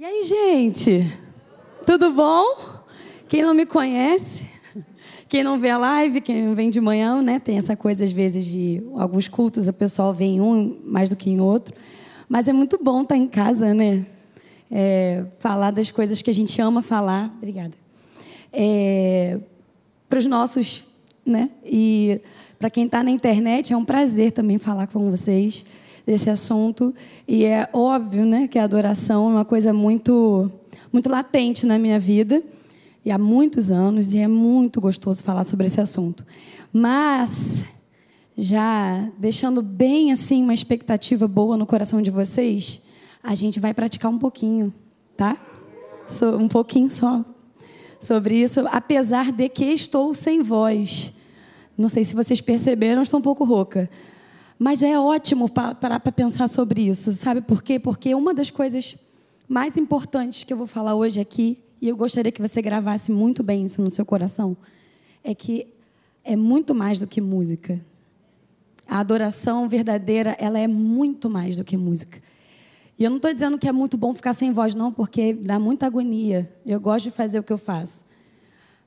[0.00, 1.12] E aí, gente?
[1.84, 2.42] Tudo bom?
[3.28, 4.46] Quem não me conhece,
[5.28, 7.38] quem não vê a live, quem vem de manhã, né?
[7.38, 11.16] Tem essa coisa às vezes de alguns cultos, o pessoal vem em um mais do
[11.16, 11.74] que em outro.
[12.26, 14.06] Mas é muito bom estar em casa, né?
[14.70, 17.30] É, falar das coisas que a gente ama falar.
[17.36, 17.74] Obrigada.
[18.50, 19.38] É,
[20.08, 20.86] para os nossos,
[21.26, 21.50] né?
[21.62, 22.22] E
[22.58, 25.66] para quem está na internet, é um prazer também falar com vocês
[26.06, 26.94] desse assunto.
[27.26, 30.50] E é óbvio né, que a adoração é uma coisa muito,
[30.92, 32.42] muito latente na minha vida,
[33.04, 36.24] e há muitos anos, e é muito gostoso falar sobre esse assunto.
[36.72, 37.64] Mas,
[38.36, 42.82] já deixando bem assim uma expectativa boa no coração de vocês,
[43.22, 44.72] a gente vai praticar um pouquinho,
[45.16, 45.36] tá?
[46.38, 47.24] Um pouquinho só
[47.98, 51.12] sobre isso, apesar de que estou sem voz.
[51.76, 53.90] Não sei se vocês perceberam, estou um pouco rouca.
[54.62, 57.78] Mas é ótimo parar para pensar sobre isso, sabe por quê?
[57.78, 58.94] Porque uma das coisas
[59.48, 63.42] mais importantes que eu vou falar hoje aqui, e eu gostaria que você gravasse muito
[63.42, 64.54] bem isso no seu coração,
[65.24, 65.66] é que
[66.22, 67.80] é muito mais do que música.
[68.86, 72.20] A adoração verdadeira, ela é muito mais do que música.
[72.98, 75.58] E eu não estou dizendo que é muito bom ficar sem voz, não, porque dá
[75.58, 76.54] muita agonia.
[76.66, 78.04] Eu gosto de fazer o que eu faço.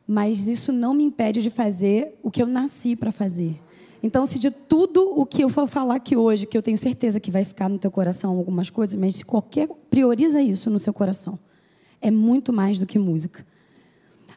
[0.08, 3.60] Mas isso não me impede de fazer o que eu nasci para fazer.
[4.04, 7.22] Então, se de tudo o que eu for falar aqui hoje, que eu tenho certeza
[7.22, 10.94] que vai ficar no teu coração algumas coisas, mas se qualquer prioriza isso no seu
[10.94, 11.40] coração.
[12.02, 13.48] É muito mais do que música.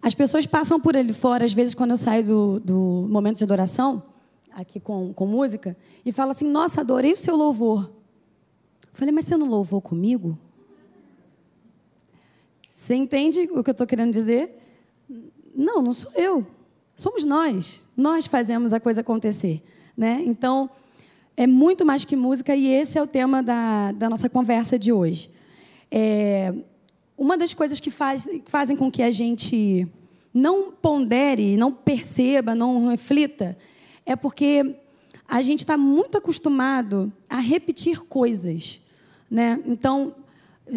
[0.01, 3.45] As pessoas passam por ali fora, às vezes, quando eu saio do, do momento de
[3.45, 4.05] adoração,
[4.53, 7.91] aqui com, com música, e falam assim: Nossa, adorei o seu louvor.
[8.83, 10.39] Eu falei, mas você não louvou comigo?
[12.73, 14.63] Você entende o que eu estou querendo dizer?
[15.55, 16.47] Não, não sou eu.
[16.97, 17.87] Somos nós.
[17.95, 19.63] Nós fazemos a coisa acontecer.
[19.95, 20.23] Né?
[20.25, 20.71] Então,
[21.37, 24.91] é muito mais que música e esse é o tema da, da nossa conversa de
[24.91, 25.31] hoje.
[25.91, 26.55] É,
[27.17, 29.87] uma das coisas que, faz, que fazem com que a gente
[30.33, 33.59] não pondere, não perceba, não reflita,
[34.07, 34.77] é porque
[35.29, 38.81] a gente está muito acostumado a repetir coisas.
[39.31, 39.61] Né?
[39.67, 40.15] Então,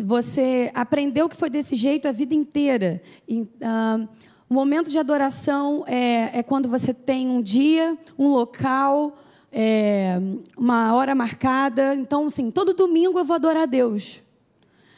[0.03, 3.01] você aprendeu que foi desse jeito a vida inteira.
[3.27, 4.07] E, uh,
[4.49, 9.15] o momento de adoração é, é quando você tem um dia, um local,
[9.51, 10.19] é,
[10.57, 11.93] uma hora marcada.
[11.93, 14.21] Então, assim, todo domingo eu vou adorar a Deus.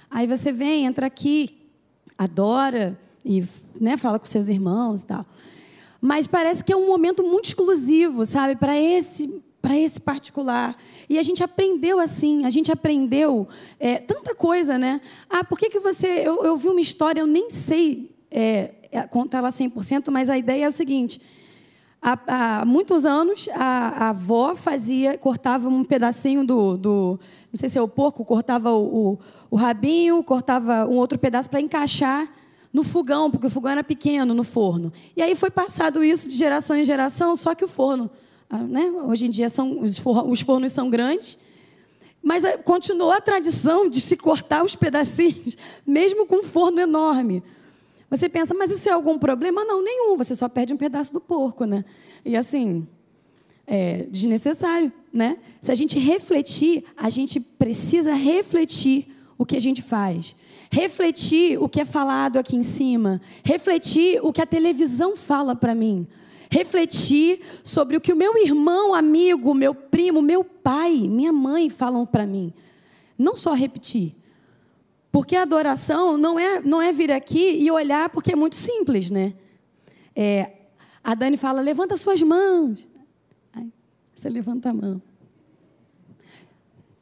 [0.09, 1.57] Aí você vem, entra aqui,
[2.17, 3.43] adora e
[3.79, 5.25] né, fala com seus irmãos e tal.
[5.99, 10.75] Mas parece que é um momento muito exclusivo, sabe, para esse para esse particular.
[11.07, 13.47] E a gente aprendeu assim, a gente aprendeu
[13.79, 14.99] é, tanta coisa, né?
[15.29, 16.07] Ah, por que, que você.
[16.07, 20.37] Eu, eu vi uma história, eu nem sei é, é, conta ela 100%, mas a
[20.37, 21.21] ideia é o seguinte:
[22.01, 27.19] há, há muitos anos a, a, avó fazia, cortava um pedacinho do, do,
[27.51, 29.19] não sei se é o porco, cortava o, o,
[29.51, 32.31] o rabinho, cortava um outro pedaço para encaixar
[32.73, 34.91] no fogão, porque o fogão era pequeno no forno.
[35.15, 38.09] E aí foi passado isso de geração em geração, só que o forno,
[38.49, 38.89] ah, né?
[39.05, 41.37] hoje em dia são, os fornos são grandes,
[42.23, 47.43] mas eh, continuou a tradição de se cortar os pedacinhos, mesmo com um forno enorme.
[48.11, 49.63] Você pensa, mas isso é algum problema?
[49.63, 50.17] Não, nenhum.
[50.17, 51.85] Você só perde um pedaço do porco, né?
[52.25, 52.85] E assim,
[53.65, 55.37] é desnecessário, né?
[55.61, 59.07] Se a gente refletir, a gente precisa refletir
[59.37, 60.35] o que a gente faz.
[60.69, 63.21] Refletir o que é falado aqui em cima.
[63.45, 66.05] Refletir o que a televisão fala para mim.
[66.49, 72.05] Refletir sobre o que o meu irmão, amigo, meu primo, meu pai, minha mãe falam
[72.05, 72.53] para mim.
[73.17, 74.15] Não só repetir,
[75.11, 79.11] porque a adoração não é, não é vir aqui e olhar, porque é muito simples,
[79.11, 79.33] né?
[80.15, 80.51] É,
[81.03, 82.87] a Dani fala, levanta suas mãos.
[84.15, 85.01] Você levanta a mão.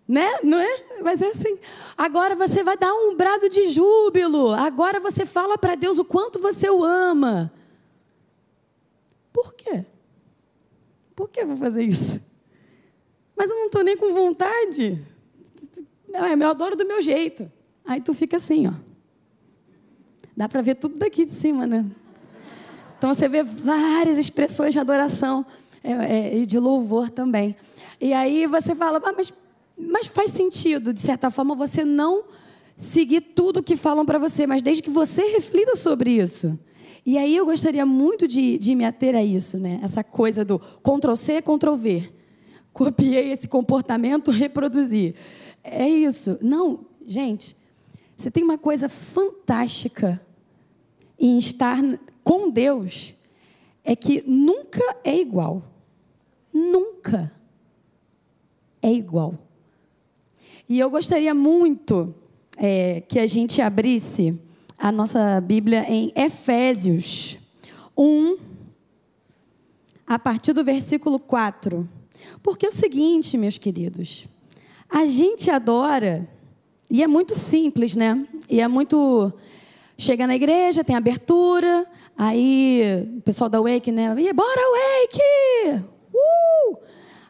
[0.07, 0.25] Né?
[0.41, 1.01] Não é?
[1.03, 1.59] Mas é assim.
[1.97, 4.51] Agora você vai dar um brado de júbilo.
[4.53, 7.51] Agora você fala para Deus o quanto você o ama.
[9.33, 9.85] Por quê?
[11.13, 12.21] Por que eu vou fazer isso?
[13.35, 15.05] Mas eu não estou nem com vontade.
[16.09, 17.51] Não, eu adoro do meu jeito.
[17.89, 18.73] Aí tu fica assim, ó.
[20.37, 21.83] Dá para ver tudo daqui de cima, né?
[22.95, 25.43] Então você vê várias expressões de adoração
[25.83, 27.55] é, é, e de louvor também.
[27.99, 29.33] E aí você fala, ah, mas,
[29.75, 32.25] mas faz sentido, de certa forma, você não
[32.77, 36.59] seguir tudo que falam para você, mas desde que você reflita sobre isso.
[37.03, 39.79] E aí eu gostaria muito de, de me ater a isso, né?
[39.81, 42.07] Essa coisa do Ctrl-C, Ctrl-V.
[42.71, 45.15] Copiei esse comportamento, reproduzi.
[45.63, 46.37] É isso.
[46.39, 47.57] Não, gente,
[48.19, 50.19] você tem uma coisa fantástica
[51.17, 51.77] em estar
[52.21, 53.13] com Deus,
[53.81, 55.63] é que nunca é igual.
[56.51, 57.31] Nunca
[58.81, 59.35] é igual.
[60.67, 62.13] E eu gostaria muito,
[62.57, 64.37] é, que a gente abrisse
[64.77, 67.37] a nossa Bíblia em Efésios
[67.97, 68.37] 1,
[70.05, 71.87] a partir do versículo 4.
[72.43, 74.27] Porque é o seguinte, meus queridos,
[74.89, 76.27] a gente adora,
[76.89, 78.27] e é muito simples, né?
[78.49, 79.31] E é muito.
[79.97, 81.85] Chega na igreja, tem abertura,
[82.17, 84.15] aí o pessoal da Wake, né?
[84.17, 85.83] E bora, Wake!
[86.13, 86.77] Uh!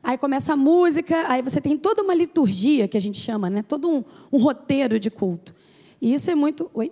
[0.01, 3.63] Aí começa a música, aí você tem toda uma liturgia que a gente chama, né?
[3.63, 5.53] Todo um, um roteiro de culto.
[6.01, 6.69] E isso é muito.
[6.73, 6.91] Oi?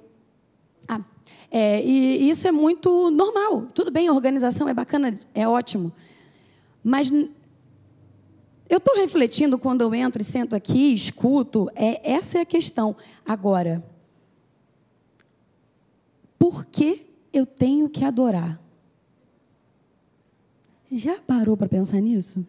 [0.87, 1.01] Ah,
[1.49, 3.67] é, e isso é muito normal.
[3.73, 5.91] Tudo bem, a organização é bacana, é ótimo.
[6.83, 7.11] Mas
[8.69, 12.95] eu estou refletindo quando eu entro e sento aqui, escuto, é, essa é a questão.
[13.25, 13.83] Agora,
[16.37, 18.59] por que eu tenho que adorar?
[20.91, 22.45] Já parou para pensar nisso?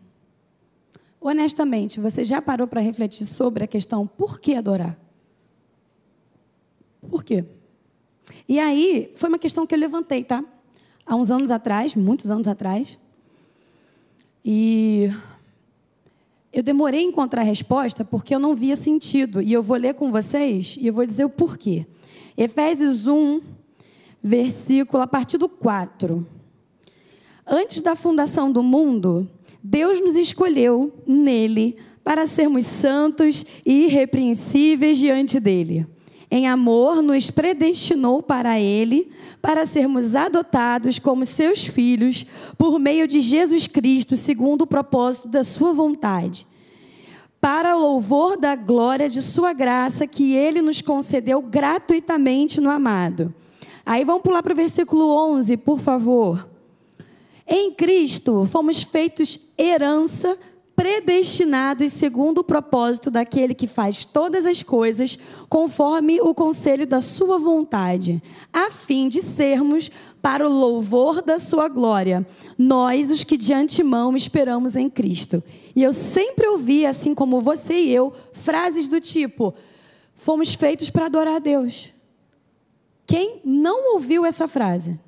[1.20, 4.98] Honestamente, você já parou para refletir sobre a questão por que adorar?
[7.08, 7.44] Por quê?
[8.48, 10.44] E aí, foi uma questão que eu levantei, tá?
[11.04, 12.98] Há uns anos atrás, muitos anos atrás.
[14.44, 15.10] E
[16.52, 19.40] eu demorei a encontrar a resposta porque eu não via sentido.
[19.40, 21.86] E eu vou ler com vocês e eu vou dizer o porquê.
[22.36, 23.40] Efésios 1,
[24.22, 26.26] versículo a partir do 4.
[27.46, 29.28] Antes da fundação do mundo,
[29.62, 35.86] Deus nos escolheu nele para sermos santos e irrepreensíveis diante dele.
[36.30, 39.10] Em amor, nos predestinou para ele,
[39.40, 42.26] para sermos adotados como seus filhos,
[42.56, 46.46] por meio de Jesus Cristo, segundo o propósito da sua vontade.
[47.40, 53.32] Para louvor da glória de sua graça, que ele nos concedeu gratuitamente no amado.
[53.86, 56.46] Aí vamos pular para o versículo 11, por favor.
[57.46, 60.36] Em Cristo fomos feitos herança,
[60.78, 67.36] predestinados segundo o propósito daquele que faz todas as coisas conforme o conselho da sua
[67.36, 68.22] vontade,
[68.52, 69.90] a fim de sermos
[70.22, 72.24] para o louvor da sua glória,
[72.56, 75.42] nós os que de antemão esperamos em Cristo.
[75.74, 79.54] E eu sempre ouvi, assim como você e eu, frases do tipo:
[80.14, 81.92] fomos feitos para adorar a Deus.
[83.04, 85.00] Quem não ouviu essa frase?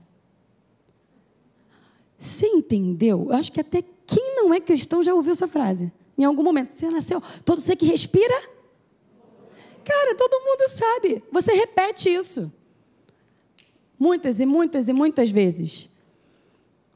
[2.18, 3.28] Você entendeu?
[3.30, 5.92] Eu acho que até quem não é cristão já ouviu essa frase.
[6.18, 6.72] Em algum momento.
[6.72, 8.34] Você nasceu, todo ser que respira.
[9.84, 11.22] Cara, todo mundo sabe.
[11.30, 12.52] Você repete isso.
[13.98, 15.88] Muitas e muitas e muitas vezes.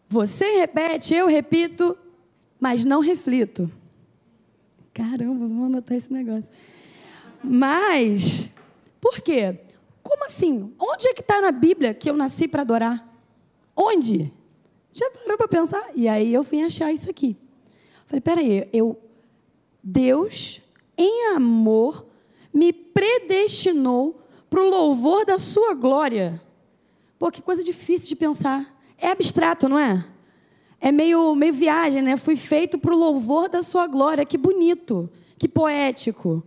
[0.09, 1.97] Você repete, eu repito,
[2.59, 3.71] mas não reflito.
[4.93, 6.51] Caramba, vamos anotar esse negócio.
[7.43, 8.51] Mas,
[9.01, 9.59] por quê?
[10.03, 10.73] Como assim?
[10.79, 13.09] Onde é que está na Bíblia que eu nasci para adorar?
[13.77, 14.33] Onde?
[14.95, 15.91] Já parou para pensar?
[15.97, 17.37] E aí eu vim achar isso aqui.
[18.07, 18.97] Falei, peraí, eu,
[19.83, 20.61] Deus,
[20.97, 22.07] em amor,
[22.53, 26.41] me predestinou para o louvor da sua glória.
[27.19, 28.73] Pô, que coisa difícil de pensar.
[28.97, 30.07] É abstrato, não é?
[30.81, 32.17] É meio, meio viagem, né?
[32.17, 34.25] Fui feito para o louvor da sua glória.
[34.25, 36.41] Que bonito, que poético.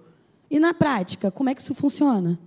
[0.50, 2.40] E na prática, como é que isso funciona?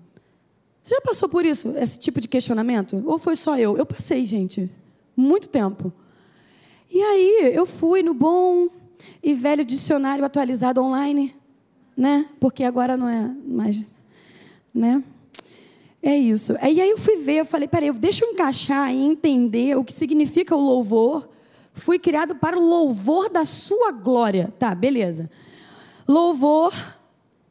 [0.83, 3.03] Você já passou por isso, esse tipo de questionamento?
[3.05, 3.77] Ou foi só eu?
[3.77, 4.71] Eu passei, gente
[5.17, 5.93] muito tempo.
[6.91, 8.69] E aí eu fui no bom
[9.23, 11.35] e velho dicionário atualizado online,
[11.97, 12.27] né?
[12.41, 13.87] Porque agora não é mais,
[14.75, 15.03] né?
[16.03, 16.55] É isso.
[16.55, 19.93] E aí eu fui ver, eu falei, peraí, deixa eu encaixar e entender o que
[19.93, 21.29] significa o louvor.
[21.75, 24.53] Fui criado para o louvor da sua glória.
[24.59, 25.31] Tá, beleza.
[26.09, 26.73] Louvor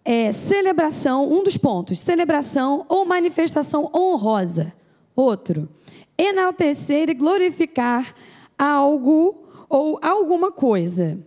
[0.04, 4.74] é celebração, um dos pontos, celebração ou manifestação honrosa.
[5.16, 5.70] Outro,
[6.20, 8.14] enaltecer e glorificar
[8.58, 11.18] algo ou alguma coisa.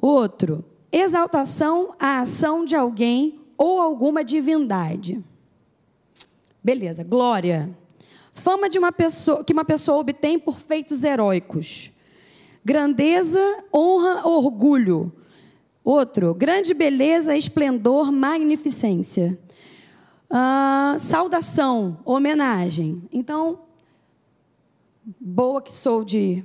[0.00, 5.22] Outro, exaltação à ação de alguém ou alguma divindade.
[6.64, 7.68] Beleza, glória.
[8.32, 11.90] Fama de uma pessoa que uma pessoa obtém por feitos heróicos.
[12.64, 15.12] Grandeza, honra, orgulho.
[15.84, 19.38] Outro, grande beleza, esplendor, magnificência.
[20.30, 23.02] Ah, saudação, homenagem.
[23.12, 23.58] Então,
[25.20, 26.44] boa que sou de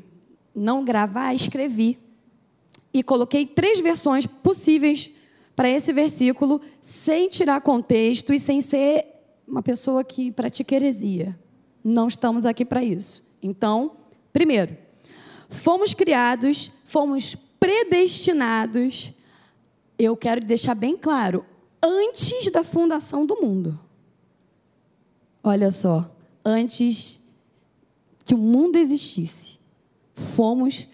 [0.56, 2.00] não gravar, escrevi.
[2.94, 5.12] E coloquei três versões possíveis
[5.56, 9.06] para esse versículo, sem tirar contexto e sem ser
[9.48, 11.38] uma pessoa que pratica heresia.
[11.84, 13.24] Não estamos aqui para isso.
[13.42, 13.98] Então,
[14.32, 14.78] primeiro,
[15.50, 19.12] fomos criados, fomos predestinados,
[19.98, 21.46] eu quero deixar bem claro,
[21.82, 23.80] antes da fundação do mundo.
[25.44, 27.20] Olha só, antes
[28.28, 29.58] que o mundo existisse,
[30.14, 30.88] fomos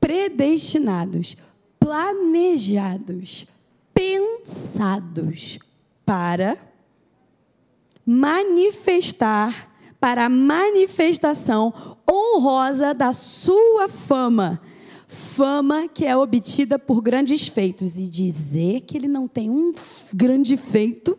[0.00, 1.36] predestinados,
[1.78, 3.46] planejados,
[3.92, 5.58] pensados
[6.04, 6.56] para
[8.06, 11.72] manifestar para a manifestação
[12.10, 14.60] honrosa da sua fama.
[15.06, 17.96] Fama que é obtida por grandes feitos.
[17.96, 19.72] E dizer que ele não tem um
[20.12, 21.16] grande feito.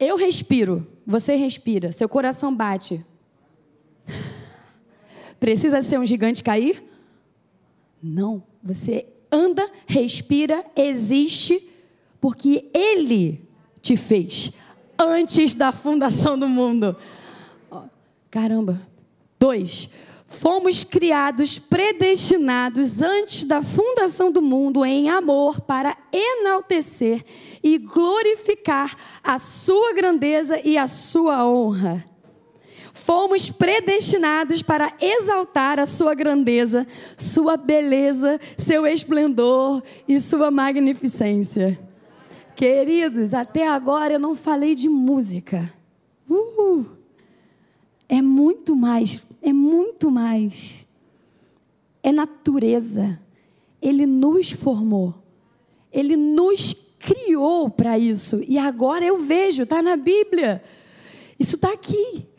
[0.00, 3.04] Eu respiro, você respira, seu coração bate.
[5.42, 6.80] Precisa ser um gigante cair?
[8.00, 8.44] Não.
[8.62, 11.68] Você anda, respira, existe,
[12.20, 13.44] porque ele
[13.80, 14.52] te fez
[14.96, 16.96] antes da fundação do mundo.
[18.30, 18.86] Caramba.
[19.36, 19.90] Dois.
[20.28, 27.24] Fomos criados, predestinados antes da fundação do mundo em amor para enaltecer
[27.64, 32.11] e glorificar a sua grandeza e a sua honra.
[33.04, 41.80] Fomos predestinados para exaltar a sua grandeza, sua beleza, seu esplendor e sua magnificência.
[42.54, 45.74] Queridos, até agora eu não falei de música.
[46.30, 46.86] Uh!
[48.08, 50.86] É muito mais, é muito mais.
[52.04, 53.20] É natureza.
[53.80, 55.12] Ele nos formou.
[55.92, 58.44] Ele nos criou para isso.
[58.46, 60.62] E agora eu vejo, está na Bíblia.
[61.36, 62.30] Isso está aqui.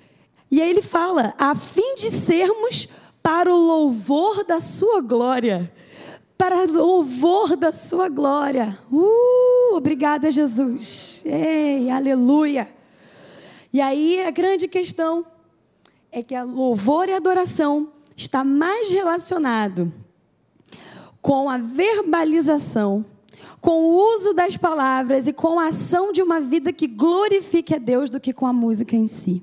[0.54, 2.88] E aí ele fala: a fim de sermos
[3.24, 5.74] para o louvor da sua glória.
[6.38, 8.78] Para o louvor da sua glória.
[8.92, 11.24] Uh, obrigada, Jesus.
[11.26, 12.70] Ei, aleluia.
[13.74, 15.26] E aí a grande questão
[16.12, 19.92] é que a louvor e adoração está mais relacionado
[21.20, 23.04] com a verbalização,
[23.60, 27.80] com o uso das palavras e com a ação de uma vida que glorifique a
[27.80, 29.42] Deus do que com a música em si.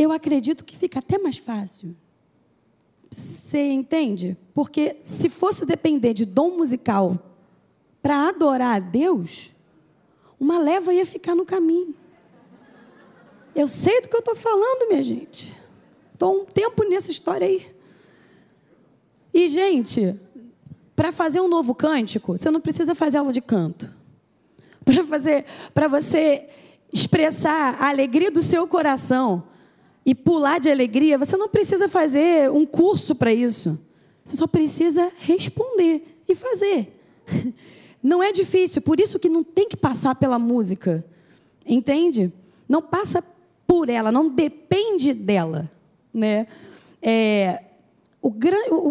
[0.00, 1.94] Eu acredito que fica até mais fácil.
[3.10, 4.34] Você entende?
[4.54, 7.18] Porque se fosse depender de dom musical
[8.02, 9.54] para adorar a Deus,
[10.40, 11.94] uma leva ia ficar no caminho.
[13.54, 15.54] Eu sei do que eu estou falando, minha gente.
[16.14, 17.70] Estou um tempo nessa história aí.
[19.34, 20.18] E, gente,
[20.96, 23.92] para fazer um novo cântico, você não precisa fazer aula de canto.
[24.82, 26.48] Para fazer, para você
[26.90, 29.50] expressar a alegria do seu coração
[30.04, 33.78] e pular de alegria, você não precisa fazer um curso para isso.
[34.24, 36.96] Você só precisa responder e fazer.
[38.02, 41.04] Não é difícil, por isso que não tem que passar pela música.
[41.66, 42.32] Entende?
[42.66, 43.22] Não passa
[43.66, 45.70] por ela, não depende dela.
[46.12, 46.46] Né?
[47.02, 47.62] É,
[48.22, 48.30] o,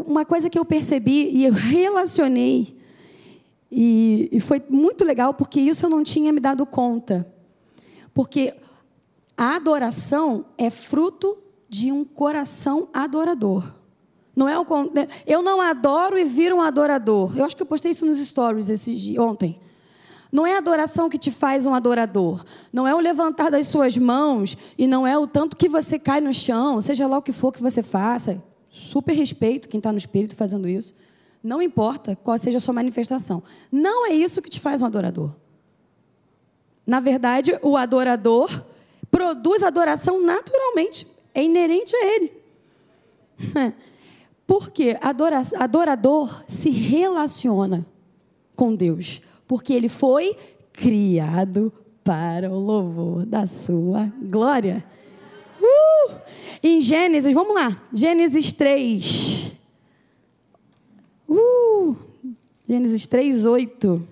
[0.07, 2.77] uma coisa que eu percebi e eu relacionei,
[3.71, 7.27] e, e foi muito legal, porque isso eu não tinha me dado conta.
[8.13, 8.53] Porque
[9.39, 11.38] a adoração é fruto
[11.69, 13.74] de um coração adorador.
[14.36, 14.65] Não é o,
[15.25, 17.38] eu não adoro e viro um adorador.
[17.38, 18.67] Eu acho que eu postei isso nos stories
[19.17, 19.58] ontem.
[20.29, 22.43] Não é a adoração que te faz um adorador.
[22.74, 26.19] Não é o levantar das suas mãos e não é o tanto que você cai
[26.19, 28.43] no chão, seja lá o que for que você faça.
[28.69, 30.93] Super respeito quem está no espírito fazendo isso.
[31.41, 33.41] Não importa qual seja a sua manifestação.
[33.72, 35.31] Não é isso que te faz um adorador.
[36.86, 38.67] Na verdade, o adorador
[39.11, 41.07] produz adoração naturalmente.
[41.33, 42.33] É inerente a ele.
[44.47, 44.97] Porque
[45.53, 47.85] adorador se relaciona
[48.55, 50.35] com Deus porque ele foi
[50.73, 51.71] criado
[52.03, 54.83] para o louvor da sua glória.
[55.61, 56.15] Uh!
[56.63, 59.51] Em Gênesis, vamos lá, Gênesis 3.
[61.27, 61.95] Uh!
[62.67, 64.07] Gênesis 3, 8.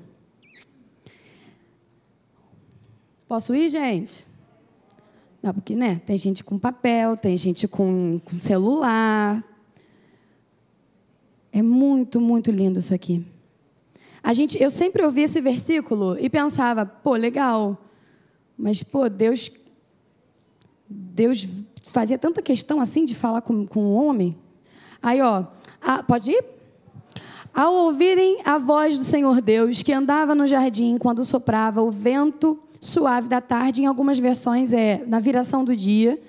[3.27, 4.27] Posso ir, gente?
[5.48, 6.01] Não, porque, né?
[6.06, 9.42] Tem gente com papel, tem gente com, com celular.
[11.54, 13.25] É muito, muito lindo isso aqui.
[14.22, 17.82] A gente, eu sempre ouvia esse versículo e pensava, pô, legal,
[18.58, 19.50] mas pô, Deus,
[20.89, 21.48] Deus
[21.86, 24.36] fazia tanta questão assim de falar com, com o homem.
[25.01, 25.46] Aí, ó,
[25.82, 26.44] a, pode ir?
[27.54, 32.60] Ao ouvirem a voz do Senhor Deus, que andava no jardim quando soprava o vento
[32.80, 36.20] suave da tarde, em algumas versões é na viração do dia,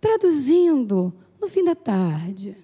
[0.00, 2.56] traduzindo, no fim da tarde.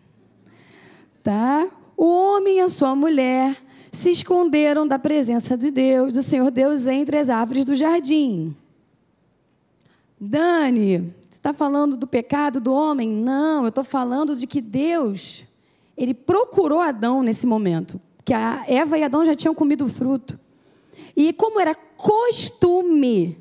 [1.22, 1.68] Tá?
[1.96, 3.56] O homem e a sua mulher
[3.90, 8.54] se esconderam da presença de Deus, do Senhor Deus, entre as árvores do jardim.
[10.20, 13.08] Dani, você está falando do pecado do homem?
[13.08, 15.44] Não, eu estou falando de que Deus,
[15.96, 18.00] ele procurou Adão nesse momento.
[18.24, 20.38] Que a Eva e Adão já tinham comido o fruto.
[21.16, 23.38] E como era costume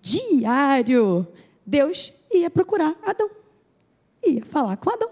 [0.00, 1.26] diário,
[1.66, 3.30] Deus ia procurar Adão.
[4.24, 5.10] Ia falar com Adão.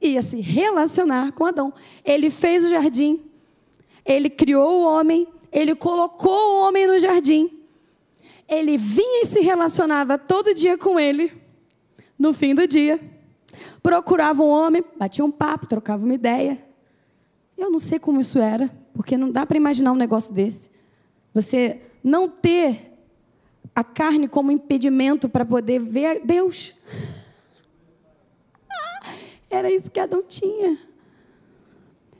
[0.00, 1.72] Ia se relacionar com Adão.
[2.04, 3.28] Ele fez o jardim
[4.08, 7.50] ele criou o homem, ele colocou o homem no jardim.
[8.48, 11.30] Ele vinha e se relacionava todo dia com ele,
[12.18, 12.98] no fim do dia.
[13.82, 16.58] Procurava um homem, batia um papo, trocava uma ideia.
[17.56, 20.70] Eu não sei como isso era, porque não dá para imaginar um negócio desse.
[21.38, 22.98] Você não ter
[23.72, 26.74] a carne como impedimento para poder ver Deus.
[29.48, 30.76] Era isso que Adão tinha.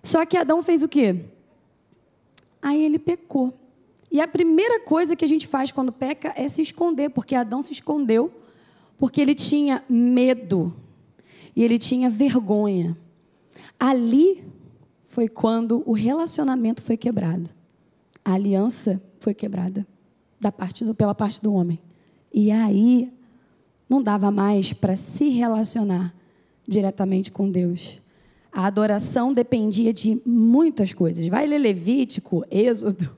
[0.04, 1.24] Só que Adão fez o quê?
[2.62, 3.52] Aí ele pecou.
[4.08, 7.60] E a primeira coisa que a gente faz quando peca é se esconder, porque Adão
[7.60, 8.32] se escondeu
[8.96, 10.72] porque ele tinha medo
[11.56, 12.96] e ele tinha vergonha.
[13.80, 14.44] Ali
[15.08, 17.57] foi quando o relacionamento foi quebrado.
[18.28, 19.86] A aliança foi quebrada
[20.38, 21.80] da parte do, pela parte do homem.
[22.30, 23.10] E aí
[23.88, 26.14] não dava mais para se relacionar
[26.68, 28.02] diretamente com Deus.
[28.52, 31.26] A adoração dependia de muitas coisas.
[31.26, 33.16] Vai ler Levítico, Êxodo,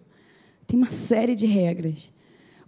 [0.65, 2.13] tem uma série de regras.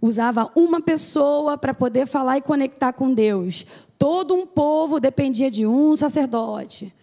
[0.01, 3.65] Usava uma pessoa para poder falar e conectar com Deus.
[3.97, 6.93] Todo um povo dependia de um sacerdote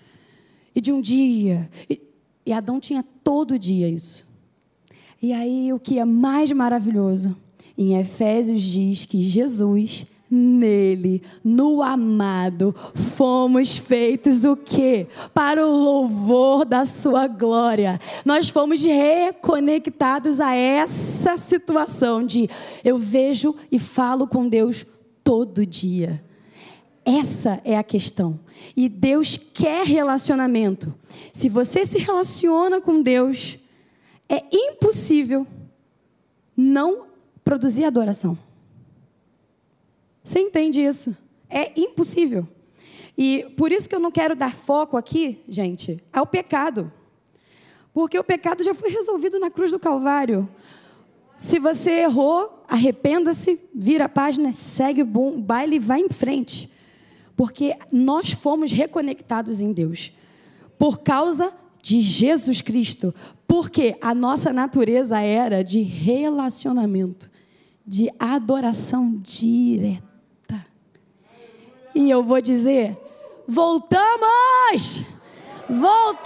[0.75, 1.67] e de um dia.
[1.89, 1.99] E,
[2.45, 4.29] e Adão tinha todo dia isso.
[5.23, 7.37] E aí, o que é mais maravilhoso,
[7.77, 12.73] em Efésios diz que Jesus Nele, no amado,
[13.17, 15.09] fomos feitos o quê?
[15.35, 18.01] Para o louvor da sua glória.
[18.25, 22.49] Nós fomos reconectados a essa situação de
[22.85, 24.87] eu vejo e falo com Deus
[25.25, 26.23] todo dia.
[27.05, 28.39] Essa é a questão.
[28.77, 30.95] E Deus quer relacionamento.
[31.33, 33.59] Se você se relaciona com Deus,
[34.31, 35.45] é impossível
[36.57, 37.07] não
[37.43, 38.39] produzir adoração.
[40.23, 41.17] Você entende isso?
[41.49, 42.47] É impossível.
[43.19, 46.93] E por isso que eu não quero dar foco aqui, gente, ao pecado.
[47.93, 50.49] Porque o pecado já foi resolvido na cruz do Calvário.
[51.37, 56.71] Se você errou, arrependa-se, vira a página, segue o bom baile e vai em frente.
[57.35, 60.13] Porque nós fomos reconectados em Deus.
[60.79, 61.53] Por causa
[61.83, 63.15] de Jesus Cristo.
[63.51, 67.29] Porque a nossa natureza era de relacionamento,
[67.85, 70.65] de adoração direta.
[71.93, 72.97] E eu vou dizer:
[73.49, 75.05] voltamos!
[75.69, 76.21] Voltamos!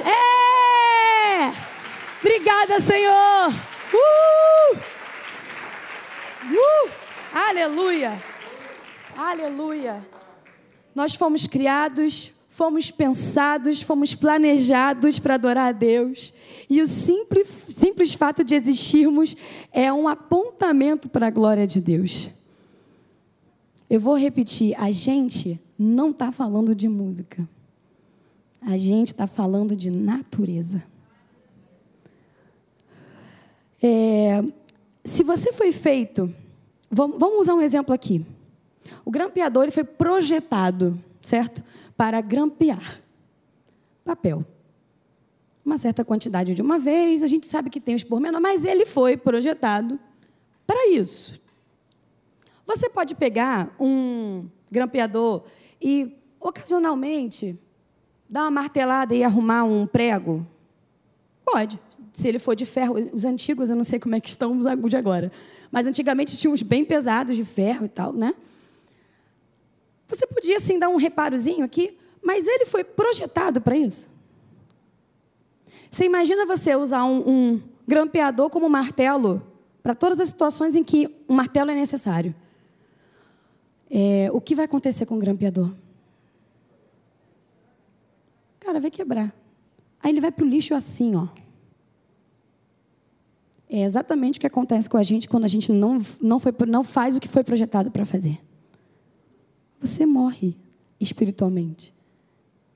[0.00, 1.52] É!
[2.18, 3.54] Obrigada, Senhor!
[3.94, 4.76] Uh!
[6.52, 6.90] Uh!
[7.32, 8.20] Aleluia!
[9.16, 10.04] Aleluia!
[10.92, 16.34] Nós fomos criados, fomos pensados, fomos planejados para adorar a Deus.
[16.68, 19.34] E o simples, simples fato de existirmos
[19.72, 22.28] é um apontamento para a glória de Deus.
[23.88, 27.48] Eu vou repetir: a gente não está falando de música.
[28.60, 30.82] A gente está falando de natureza.
[33.82, 34.44] É,
[35.02, 36.30] se você foi feito,
[36.90, 38.22] vamos, vamos, usar um exemplo aqui.
[39.02, 41.64] O grampeador ele foi projetado, certo?
[42.00, 43.02] Para grampear
[44.06, 44.42] papel.
[45.62, 48.86] Uma certa quantidade de uma vez, a gente sabe que tem os pormenores, mas ele
[48.86, 50.00] foi projetado
[50.66, 51.38] para isso.
[52.66, 55.42] Você pode pegar um grampeador
[55.78, 57.54] e, ocasionalmente,
[58.26, 60.46] dar uma martelada e arrumar um prego?
[61.44, 61.78] Pode.
[62.14, 62.94] Se ele for de ferro.
[63.12, 65.30] Os antigos, eu não sei como é que estão os de agora.
[65.70, 68.34] Mas antigamente tinha uns bem pesados de ferro e tal, né?
[70.10, 74.10] Você podia, sim, dar um reparozinho aqui, mas ele foi projetado para isso.
[75.90, 79.42] Você imagina você usar um, um grampeador como martelo
[79.82, 82.34] para todas as situações em que um martelo é necessário.
[83.90, 85.72] É, o que vai acontecer com o grampeador?
[88.60, 89.34] Cara, vai quebrar.
[90.02, 91.28] Aí ele vai para o lixo assim, ó.
[93.68, 96.82] É exatamente o que acontece com a gente quando a gente não, não, foi, não
[96.82, 98.40] faz o que foi projetado para fazer.
[99.80, 100.56] Você morre
[101.00, 101.92] espiritualmente.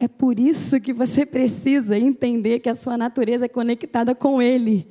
[0.00, 4.86] É por isso que você precisa entender que a sua natureza é conectada com Ele.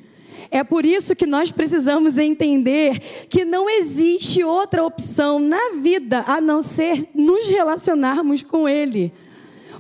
[0.50, 6.40] É por isso que nós precisamos entender que não existe outra opção na vida a
[6.40, 9.12] não ser nos relacionarmos com Ele.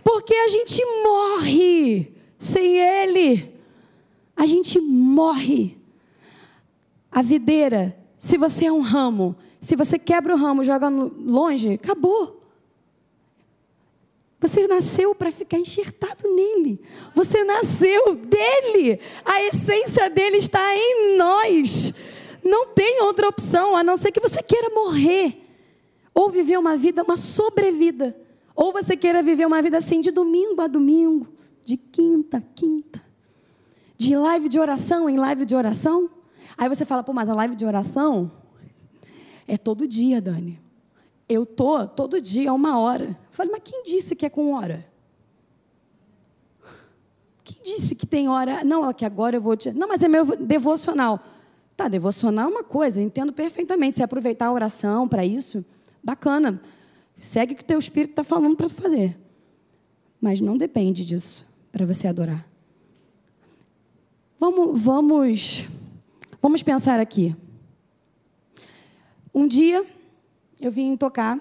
[0.04, 3.52] Porque a gente morre sem Ele.
[4.36, 5.78] A gente morre.
[7.12, 12.44] A videira, se você é um ramo, se você quebra o ramo, joga longe, acabou.
[14.42, 16.82] Você nasceu para ficar enxertado nele.
[17.16, 19.00] Você nasceu dele.
[19.24, 21.94] A essência dele está em nós.
[22.44, 25.42] Não tem outra opção a não ser que você queira morrer
[26.14, 28.20] ou viver uma vida, uma sobrevida.
[28.54, 31.26] Ou você queira viver uma vida assim de domingo a domingo,
[31.66, 33.02] de quinta a quinta,
[33.98, 36.10] de live de oração em live de oração.
[36.58, 38.30] Aí você fala, pô, mas a live de oração
[39.48, 40.60] é todo dia, Dani.
[41.28, 43.06] Eu tô todo dia, uma hora.
[43.06, 44.86] Eu falei, mas quem disse que é com hora?
[47.44, 48.64] Quem disse que tem hora?
[48.64, 49.72] Não, é que agora eu vou te.
[49.72, 51.20] Não, mas é meu devocional.
[51.76, 53.98] Tá, devocional é uma coisa, entendo perfeitamente.
[53.98, 55.66] Se aproveitar a oração para isso,
[56.04, 56.62] bacana.
[57.20, 59.18] Segue o que teu espírito está falando para fazer.
[60.20, 62.48] Mas não depende disso para você adorar.
[64.40, 65.70] Vamos, vamos,
[66.42, 67.36] vamos pensar aqui.
[69.34, 69.86] Um dia
[70.62, 71.40] eu vim tocar,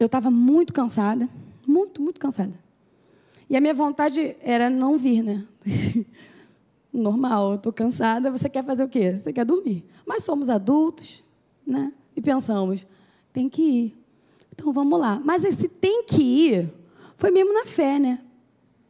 [0.00, 1.28] eu estava muito cansada,
[1.66, 2.54] muito, muito cansada.
[3.50, 5.46] E a minha vontade era não vir, né?
[6.92, 9.18] Normal, eu estou cansada, você quer fazer o quê?
[9.18, 9.84] Você quer dormir.
[10.06, 11.22] Mas somos adultos,
[11.66, 11.92] né?
[12.16, 12.86] E pensamos,
[13.32, 13.98] tem que ir.
[14.54, 15.20] Então vamos lá.
[15.24, 16.72] Mas esse tem que ir
[17.16, 18.20] foi mesmo na fé, né?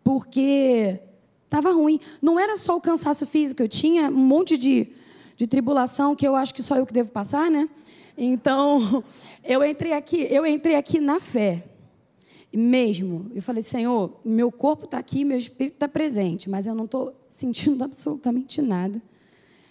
[0.03, 1.01] Porque
[1.45, 2.01] estava ruim.
[2.23, 4.93] Não era só o cansaço físico, eu tinha um monte de,
[5.39, 7.71] de tribulação que eu acho que só eu que devo passar, né?
[8.17, 9.05] Então,
[9.45, 11.65] eu entrei aqui, eu entrei aqui na fé.
[12.53, 13.31] Mesmo.
[13.35, 17.15] Eu falei, Senhor, meu corpo está aqui, meu espírito está presente, mas eu não estou
[17.31, 19.01] sentindo absolutamente nada.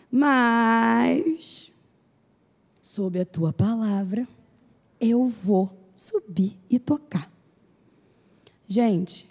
[0.10, 1.70] Mas,
[2.82, 4.26] sob a tua palavra,
[5.02, 7.30] eu vou subir e tocar.
[8.66, 9.28] Gente,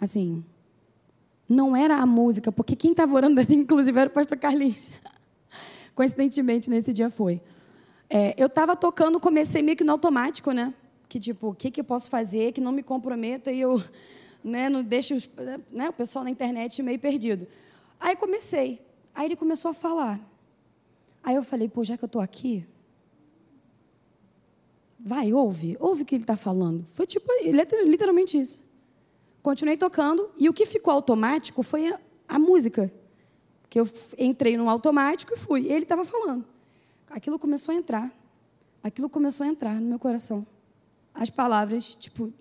[0.00, 0.44] assim,
[1.48, 4.92] não era a música, porque quem estava orando, inclusive, era o pastor Carlinhos.
[5.94, 7.40] Coincidentemente, nesse dia foi.
[8.10, 10.74] É, eu estava tocando, comecei meio que no automático, né?
[11.08, 13.82] Que tipo, o que, que eu posso fazer que não me comprometa e eu
[14.42, 15.30] né, não deixe
[15.70, 17.46] né, o pessoal na internet meio perdido.
[17.98, 18.80] Aí comecei.
[19.14, 20.20] Aí ele começou a falar.
[21.22, 22.66] Aí eu falei, pô, já que eu estou aqui,
[24.98, 26.84] vai, ouve, ouve o que ele está falando.
[26.92, 28.62] Foi tipo, literalmente isso.
[29.42, 32.92] Continuei tocando e o que ficou automático foi a, a música.
[33.74, 35.66] Que eu entrei no automático e fui.
[35.66, 36.54] Ele estava falando
[37.14, 38.12] aquilo começou a entrar.
[38.82, 40.44] Aquilo começou a entrar no meu coração.
[41.14, 42.32] As palavras, tipo,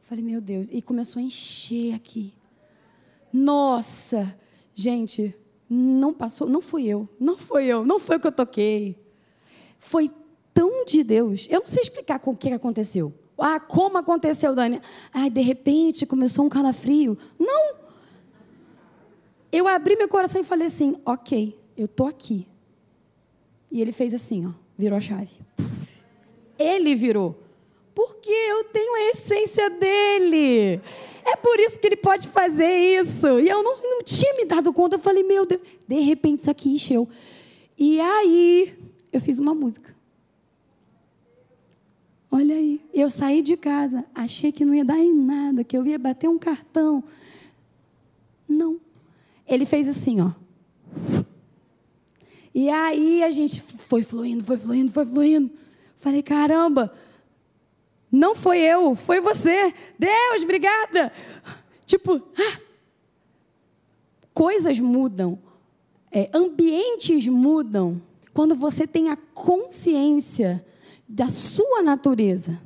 [0.00, 2.34] falei, meu Deus, e começou a encher aqui.
[3.32, 4.36] Nossa,
[4.74, 5.34] gente,
[5.70, 8.98] não passou, não fui eu, não foi eu, não foi o que eu toquei.
[9.78, 10.10] Foi
[10.52, 11.46] tão de Deus.
[11.48, 13.14] Eu não sei explicar com o que aconteceu.
[13.38, 14.80] Ah, como aconteceu, Dani?
[15.12, 17.16] Ah, de repente começou um calafrio.
[17.38, 17.82] Não.
[19.52, 22.48] Eu abri meu coração e falei assim: ok, eu estou aqui.
[23.70, 25.30] E ele fez assim, ó, virou a chave.
[26.58, 27.38] Ele virou.
[27.94, 30.80] Porque eu tenho a essência dele.
[31.24, 33.40] É por isso que ele pode fazer isso.
[33.40, 34.96] E eu não, não tinha me dado conta.
[34.96, 37.08] Eu falei, meu Deus, de repente isso aqui encheu.
[37.78, 38.74] E aí,
[39.12, 39.94] eu fiz uma música.
[42.30, 45.86] Olha aí, eu saí de casa, achei que não ia dar em nada, que eu
[45.86, 47.04] ia bater um cartão.
[48.48, 48.80] Não.
[49.46, 50.30] Ele fez assim, ó.
[52.54, 55.50] E aí a gente foi fluindo, foi fluindo, foi fluindo.
[55.96, 56.92] Falei, caramba,
[58.10, 59.72] não foi eu, foi você.
[59.98, 61.12] Deus, obrigada.
[61.86, 62.60] Tipo, ah,
[64.34, 65.38] coisas mudam,
[66.10, 68.02] é, ambientes mudam
[68.34, 70.64] quando você tem a consciência
[71.08, 72.60] da sua natureza.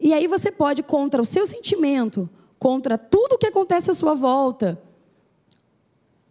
[0.00, 4.80] E aí você pode, contra o seu sentimento, contra tudo que acontece à sua volta,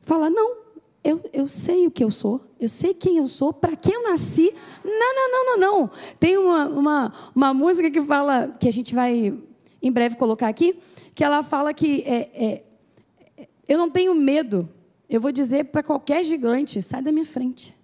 [0.07, 0.57] falar: não,
[1.03, 4.03] eu, eu sei o que eu sou, eu sei quem eu sou, para que eu
[4.03, 4.53] nasci.
[4.83, 5.91] Não, não, não, não, não.
[6.19, 9.33] Tem uma, uma, uma música que fala, que a gente vai
[9.81, 10.79] em breve colocar aqui,
[11.13, 12.63] que ela fala que é,
[13.37, 14.67] é, eu não tenho medo.
[15.09, 17.75] Eu vou dizer para qualquer gigante: sai da minha frente.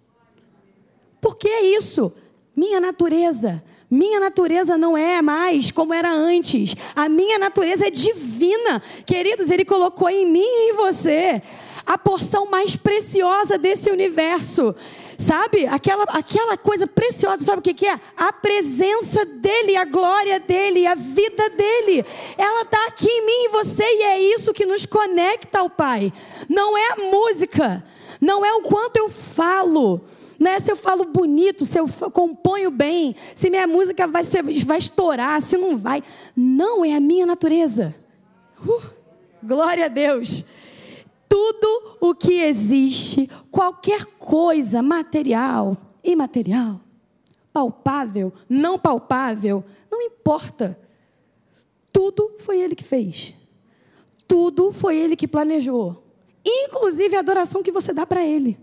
[1.21, 2.11] Porque é isso.
[2.55, 3.63] Minha natureza.
[3.89, 6.75] Minha natureza não é mais como era antes.
[6.95, 8.81] A minha natureza é divina.
[9.05, 11.41] Queridos, Ele colocou em mim e em você
[11.85, 14.75] a porção mais preciosa desse universo.
[15.17, 15.65] Sabe?
[15.67, 17.99] Aquela, aquela coisa preciosa, sabe o que, que é?
[18.17, 22.03] A presença dele, a glória dele, a vida dele.
[22.37, 26.11] Ela está aqui em mim e você, e é isso que nos conecta ao Pai.
[26.49, 27.83] Não é a música,
[28.19, 30.01] não é o quanto eu falo.
[30.39, 30.59] Né?
[30.59, 35.41] Se eu falo bonito, se eu componho bem, se minha música vai, ser, vai estourar,
[35.41, 36.03] se não vai.
[36.35, 37.95] Não, é a minha natureza.
[38.65, 38.81] Uh,
[39.43, 40.43] glória a Deus
[41.33, 46.79] tudo o que existe, qualquer coisa material, imaterial,
[47.51, 50.79] palpável, não palpável, não importa.
[51.91, 53.33] Tudo foi Ele que fez.
[54.27, 56.03] Tudo foi Ele que planejou.
[56.45, 58.55] Inclusive a adoração que você dá para Ele.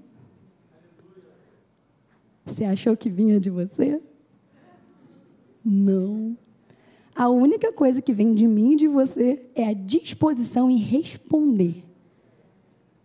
[2.47, 4.01] Você achou que vinha de você?
[5.65, 6.39] Não.
[7.17, 11.90] A única coisa que vem de mim e de você é a disposição em responder.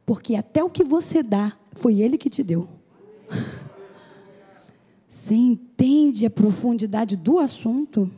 [0.06, 2.70] Porque até o que você dá Foi Ele que te deu.
[5.08, 8.12] Você entende a profundidade do assunto?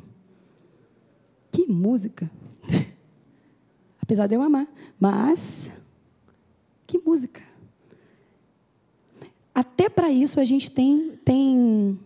[1.52, 2.30] Que música!
[4.02, 4.67] Apesar de eu amar,
[5.00, 5.71] mas
[6.86, 7.41] que música!
[9.56, 11.97] Até para isso a gente tem, tem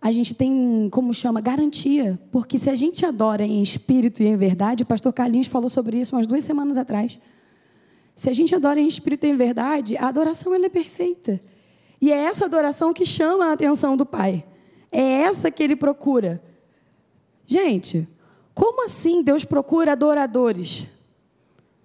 [0.00, 2.18] a gente tem, como chama, garantia.
[2.32, 6.00] Porque se a gente adora em espírito e em verdade, o pastor Carlinhos falou sobre
[6.00, 7.20] isso umas duas semanas atrás.
[8.14, 11.40] Se a gente adora em espírito e em verdade, a adoração ela é perfeita.
[12.00, 14.44] E é essa adoração que chama a atenção do Pai.
[14.90, 16.42] É essa que ele procura.
[17.46, 18.08] Gente,
[18.54, 20.86] como assim Deus procura adoradores?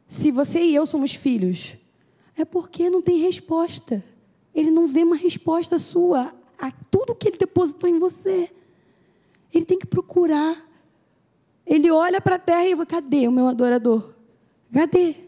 [0.08, 1.76] Se você e eu somos filhos,
[2.36, 4.04] é porque não tem resposta.
[4.54, 8.50] Ele não vê uma resposta sua a tudo que ele depositou em você.
[9.54, 10.66] Ele tem que procurar.
[11.66, 14.14] Ele olha para a terra e fala: cadê o meu adorador?
[14.74, 15.27] Cadê?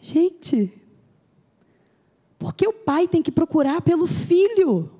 [0.00, 0.72] Gente,
[2.38, 4.90] porque o pai tem que procurar pelo filho.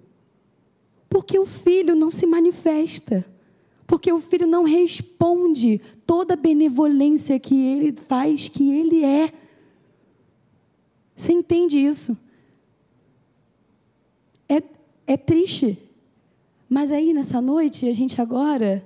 [1.09, 3.25] Porque o filho não se manifesta.
[3.87, 9.33] Porque o filho não responde toda a benevolência que ele faz, que ele é.
[11.15, 12.17] Você entende isso?
[14.49, 14.63] É,
[15.07, 15.79] é triste.
[16.69, 18.85] Mas aí, nessa noite, a gente agora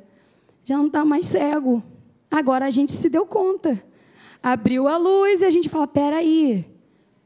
[0.63, 1.83] já não está mais cego.
[2.31, 3.83] Agora a gente se deu conta.
[4.43, 6.65] Abriu a luz e a gente fala: peraí,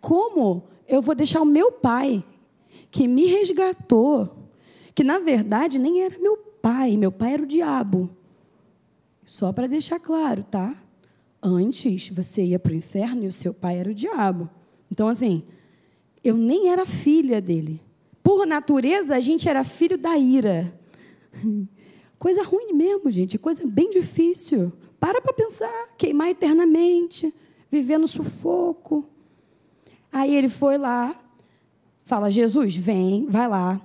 [0.01, 2.25] como eu vou deixar o meu pai,
[2.91, 4.51] que me resgatou,
[4.95, 8.11] que na verdade nem era meu pai, meu pai era o diabo.
[9.25, 10.77] Só para deixar claro, tá?
[11.43, 14.49] Antes você ia para o inferno e o seu pai era o diabo.
[14.91, 15.43] Então, assim,
[16.23, 17.81] eu nem era filha dele.
[18.23, 20.73] Por natureza, a gente era filho da ira.
[22.19, 24.73] Coisa ruim mesmo, gente, coisa bem difícil.
[24.99, 27.33] Para para pensar, queimar eternamente,
[27.71, 29.05] viver no sufoco.
[30.13, 31.15] Aí ele foi lá,
[32.05, 33.81] fala: Jesus, vem, vai lá.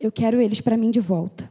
[0.00, 1.50] Eu quero eles para mim de volta.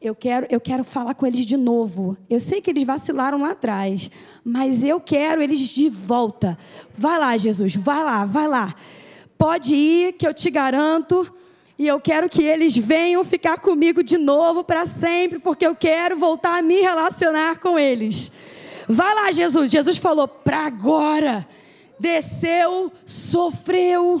[0.00, 2.16] Eu quero, eu quero falar com eles de novo.
[2.28, 4.10] Eu sei que eles vacilaram lá atrás,
[4.42, 6.56] mas eu quero eles de volta.
[6.96, 8.74] Vai lá, Jesus, vai lá, vai lá.
[9.36, 11.30] Pode ir, que eu te garanto.
[11.80, 16.14] E eu quero que eles venham ficar comigo de novo para sempre, porque eu quero
[16.14, 18.30] voltar a me relacionar com eles.
[18.86, 19.70] Vai lá, Jesus.
[19.70, 21.48] Jesus falou: para agora.
[21.98, 24.20] Desceu, sofreu,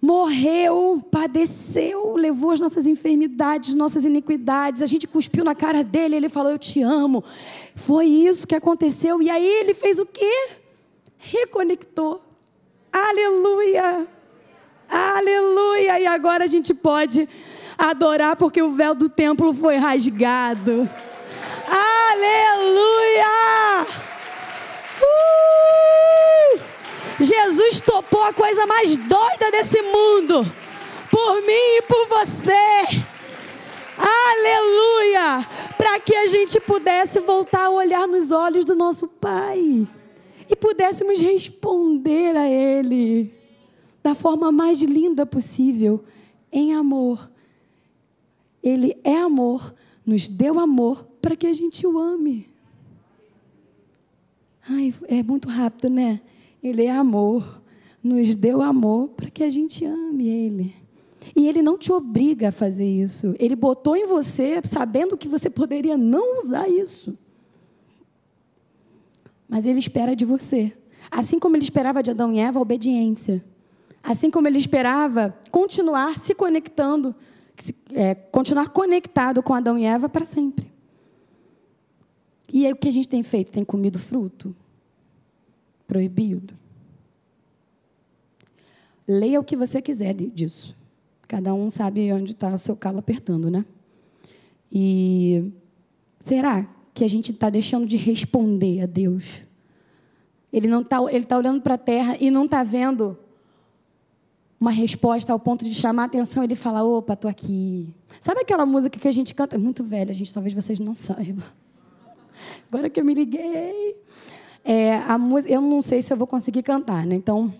[0.00, 4.80] morreu, padeceu, levou as nossas enfermidades, nossas iniquidades.
[4.80, 7.22] A gente cuspiu na cara dele, ele falou: Eu te amo.
[7.74, 9.20] Foi isso que aconteceu.
[9.20, 10.48] E aí ele fez o quê?
[11.18, 12.22] Reconectou.
[12.90, 14.08] Aleluia!
[14.94, 15.98] Aleluia!
[15.98, 17.28] E agora a gente pode
[17.76, 20.88] adorar porque o véu do templo foi rasgado.
[21.66, 23.26] Aleluia!
[25.02, 26.60] Uh!
[27.18, 30.46] Jesus topou a coisa mais doida desse mundo.
[31.10, 33.02] Por mim e por você.
[33.98, 35.44] Aleluia!
[35.76, 39.88] Para que a gente pudesse voltar a olhar nos olhos do nosso Pai
[40.48, 43.43] e pudéssemos responder a Ele
[44.04, 46.04] da forma mais linda possível,
[46.52, 47.30] em amor.
[48.62, 52.46] Ele é amor, nos deu amor para que a gente o ame.
[54.68, 56.20] Ai, é muito rápido, né?
[56.62, 57.62] Ele é amor,
[58.02, 60.74] nos deu amor para que a gente ame Ele.
[61.34, 63.34] E Ele não te obriga a fazer isso.
[63.38, 67.16] Ele botou em você, sabendo que você poderia não usar isso.
[69.48, 70.74] Mas Ele espera de você.
[71.10, 73.42] Assim como Ele esperava de Adão e Eva, obediência.
[74.04, 77.16] Assim como ele esperava continuar se conectando,
[77.90, 80.70] é, continuar conectado com Adão e Eva para sempre.
[82.52, 83.50] E aí o que a gente tem feito?
[83.50, 84.54] Tem comido fruto?
[85.86, 86.54] Proibido.
[89.08, 90.76] Leia o que você quiser disso.
[91.26, 93.64] Cada um sabe onde está o seu calo apertando, né?
[94.70, 95.50] E
[96.20, 99.42] será que a gente está deixando de responder a Deus?
[100.52, 103.18] Ele não está, ele está olhando para a terra e não está vendo
[104.64, 107.92] uma resposta ao ponto de chamar a atenção, ele fala: opa, estou aqui.
[108.18, 109.56] Sabe aquela música que a gente canta?
[109.56, 111.44] É muito velha, gente, talvez vocês não saibam.
[112.72, 113.94] Agora que eu me liguei.
[114.64, 117.14] É, a música, eu não sei se eu vou conseguir cantar, né?
[117.14, 117.52] Então,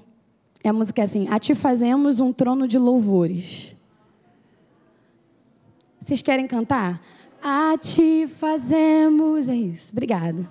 [0.64, 3.76] a música é assim: A ti fazemos um trono de louvores.
[6.00, 7.02] Vocês querem cantar?
[7.42, 9.46] A ti fazemos.
[9.46, 10.48] É isso, obrigada.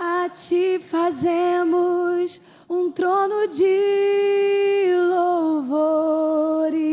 [0.00, 6.86] A ti fazemos um trono de louvores.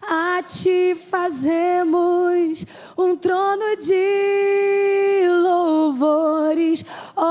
[0.00, 2.64] A ti fazemos
[2.96, 6.84] um trono de louvores.
[7.16, 7.24] Ó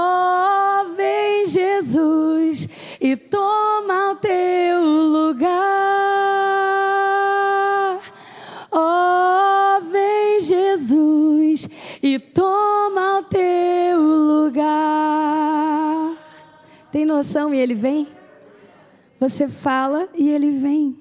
[0.83, 2.67] Oh, vem Jesus
[2.99, 5.70] e toma o teu lugar.
[17.53, 18.07] E ele vem?
[19.19, 20.97] Você fala e ele vem.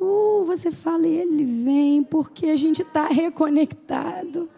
[0.00, 4.48] Uh, você fala e ele vem, porque a gente está reconectado.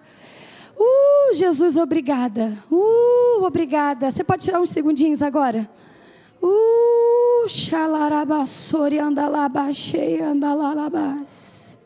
[0.79, 2.57] Uh, Jesus, obrigada.
[2.71, 4.11] Uh, obrigada.
[4.11, 5.69] Você pode tirar uns segundinhos agora?
[6.43, 11.79] Uh, xalarabassori andalabaxei andalarabas.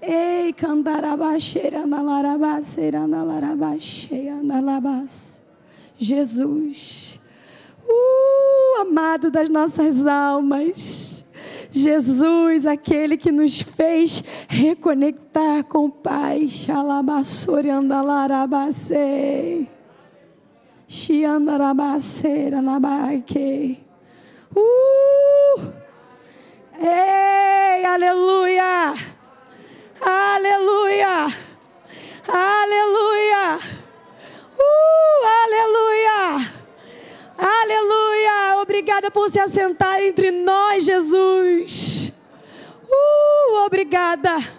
[0.00, 5.42] Ei, candarabaxeira andalarabaceira andalarabaxei andalabas.
[5.98, 7.18] Jesus.
[7.88, 11.24] Uh, amado das nossas almas.
[11.70, 16.48] Jesus, aquele que nos fez reconectar com o Pai.
[16.48, 19.68] Xalabassori andalarabacei.
[20.88, 23.78] Xiandarabaceira nabaque.
[24.54, 25.60] Uh!
[26.80, 28.94] Ei, aleluia!
[30.00, 31.26] Aleluia!
[32.28, 33.58] Aleluia!
[34.58, 36.65] Uh, aleluia!
[37.38, 38.62] Aleluia!
[38.62, 42.12] Obrigada por se assentar entre nós, Jesus.
[42.88, 44.56] Uh, obrigada.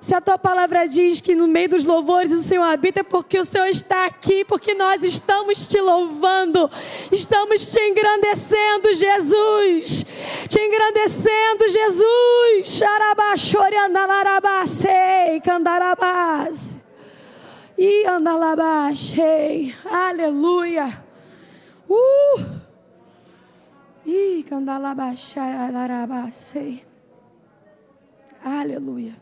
[0.00, 3.40] Se a tua palavra diz que no meio dos louvores o Senhor habita, é porque
[3.40, 6.70] o Senhor está aqui, porque nós estamos te louvando,
[7.10, 10.06] estamos te engrandecendo, Jesus.
[10.48, 12.78] Te engrandecendo, Jesus.
[12.78, 16.76] Xarabachore andalarabacei, candarabás.
[17.76, 19.74] E andalabachei.
[19.84, 21.05] Aleluia.
[21.88, 22.60] Uh!
[24.04, 25.52] Ih, candalabachai,
[28.44, 29.16] Aleluia.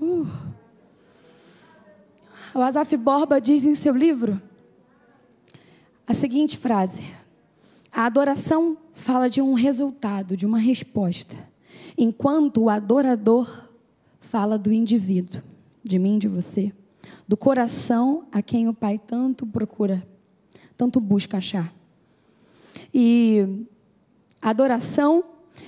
[0.00, 0.26] Uh.
[2.54, 4.40] O Asaf Borba diz em seu livro
[6.06, 7.02] a seguinte frase:
[7.92, 11.36] A adoração fala de um resultado, de uma resposta,
[11.96, 13.68] enquanto o adorador
[14.20, 15.42] fala do indivíduo,
[15.84, 16.72] de mim, de você
[17.26, 20.06] do coração a quem o Pai tanto procura,
[20.78, 21.74] tanto busca achar.
[22.94, 23.66] E
[24.40, 25.24] adoração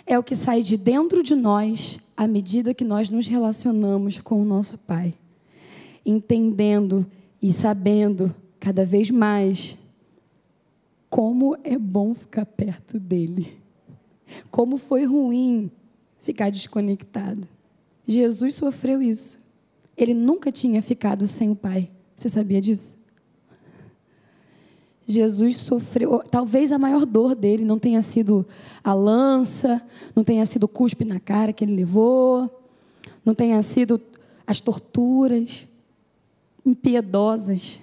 [0.06, 4.40] é o que sai de dentro de nós à medida que nós nos relacionamos com
[4.40, 5.12] o nosso Pai,
[6.06, 7.04] entendendo
[7.42, 9.76] e sabendo cada vez mais
[11.08, 13.58] como é bom ficar perto dele.
[14.48, 15.72] Como foi ruim
[16.18, 17.48] ficar desconectado.
[18.06, 19.40] Jesus sofreu isso.
[19.96, 21.90] Ele nunca tinha ficado sem o Pai.
[22.14, 22.99] Você sabia disso?
[25.10, 28.46] Jesus sofreu, talvez a maior dor dele não tenha sido
[28.82, 29.82] a lança,
[30.14, 32.62] não tenha sido o cuspe na cara que ele levou,
[33.24, 34.00] não tenha sido
[34.46, 35.66] as torturas
[36.64, 37.80] impiedosas.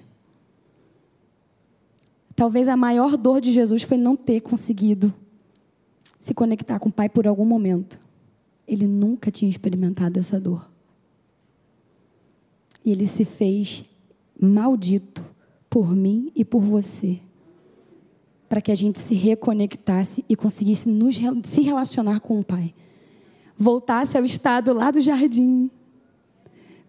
[2.36, 5.14] Talvez a maior dor de Jesus foi não ter conseguido
[6.20, 8.00] se conectar com o Pai por algum momento.
[8.68, 10.70] Ele nunca tinha experimentado essa dor.
[12.84, 13.86] E ele se fez
[14.40, 15.24] maldito
[15.78, 17.20] por mim e por você.
[18.50, 22.74] Para que a gente se reconectasse e conseguisse nos, se relacionar com o Pai.
[23.56, 25.70] Voltasse ao estado lá do jardim.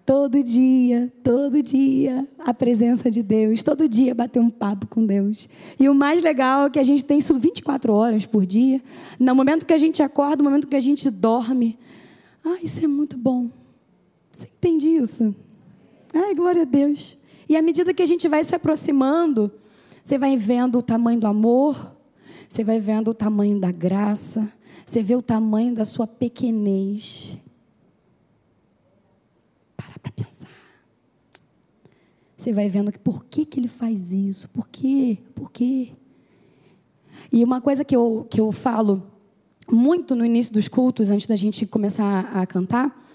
[0.07, 3.63] Todo dia, todo dia, a presença de Deus.
[3.63, 5.51] Todo dia bater um papo com Deus.
[5.79, 8.83] E o mais legal é que a gente tem isso 24 horas por dia.
[9.21, 11.79] No momento que a gente acorda, no momento que a gente dorme.
[12.43, 13.51] Ah, isso é muito bom.
[14.33, 15.37] Você entende isso?
[16.15, 17.19] Ai, glória a Deus.
[17.49, 19.51] E à medida que a gente vai se aproximando,
[20.03, 21.97] você vai vendo o tamanho do amor,
[22.49, 24.53] você vai vendo o tamanho da graça,
[24.85, 27.37] você vê o tamanho da sua pequenez.
[29.77, 30.49] Para para pensar.
[32.37, 34.49] Você vai vendo que por que, que ele faz isso?
[34.51, 35.19] Por quê?
[35.35, 35.91] Por quê?
[37.31, 39.03] E uma coisa que eu, que eu falo
[39.71, 43.07] muito no início dos cultos, antes da gente começar a, a cantar,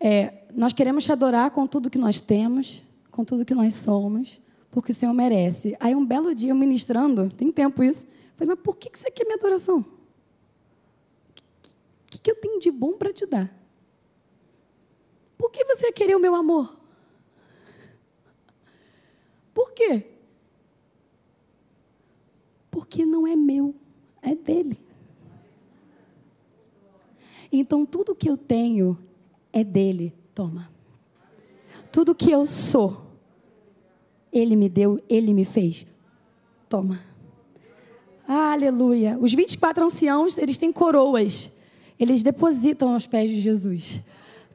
[0.00, 2.82] é nós queremos te adorar com tudo que nós temos,
[3.12, 4.40] com tudo que nós somos,
[4.70, 5.76] porque o Senhor merece.
[5.78, 9.36] Aí um belo dia, ministrando, tem tempo isso, falei, mas por que você quer minha
[9.36, 9.80] adoração?
[9.80, 9.84] O
[12.06, 13.54] que, que eu tenho de bom para te dar?
[15.38, 16.76] Por que você querer o meu amor?
[19.52, 20.06] Por quê?
[22.70, 23.74] Porque não é meu,
[24.22, 24.78] é dele.
[27.50, 28.98] Então tudo que eu tenho
[29.52, 30.14] é dele.
[30.34, 30.72] Toma.
[31.90, 33.01] Tudo que eu sou,
[34.32, 35.86] Ele me deu, Ele me fez.
[36.68, 37.00] Toma.
[38.26, 39.18] Aleluia.
[39.20, 41.52] Os 24 anciãos, eles têm coroas.
[41.98, 44.00] Eles depositam aos pés de Jesus.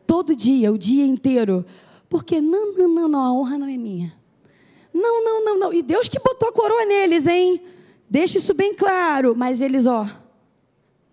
[0.06, 1.66] Todo dia, o dia inteiro.
[2.10, 4.16] Porque, não, não, não, não, a honra não é minha.
[4.94, 5.74] Não, não, não, não.
[5.74, 7.62] E Deus que botou a coroa neles, hein?
[8.10, 9.36] Deixa isso bem claro.
[9.36, 10.10] Mas eles, ó,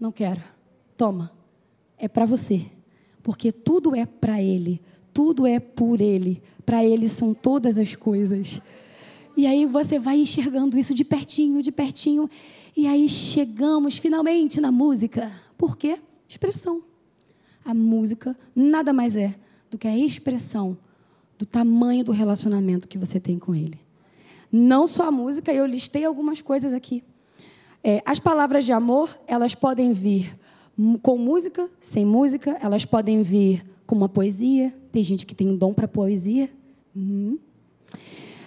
[0.00, 0.42] não quero.
[0.96, 1.30] Toma.
[1.98, 2.64] É para você.
[3.22, 4.80] Porque tudo é para Ele.
[5.14, 6.42] Tudo é por Ele.
[6.66, 8.60] Para Ele são todas as coisas.
[9.36, 12.28] E aí você vai enxergando isso de pertinho, de pertinho.
[12.76, 15.32] E aí chegamos finalmente na música.
[15.56, 15.98] Por quê?
[16.28, 16.82] Expressão.
[17.64, 19.34] A música nada mais é
[19.70, 20.76] do que a expressão
[21.38, 23.78] do tamanho do relacionamento que você tem com Ele.
[24.50, 27.02] Não só a música, eu listei algumas coisas aqui.
[27.82, 30.38] É, as palavras de amor, elas podem vir
[31.02, 34.74] com música, sem música, elas podem vir com uma poesia.
[34.94, 36.48] Tem gente que tem um dom para poesia.
[36.94, 37.36] Uhum.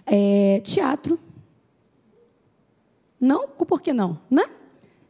[0.06, 1.20] É, teatro.
[3.20, 3.50] Não?
[3.50, 4.18] Por que não?
[4.32, 4.44] Né?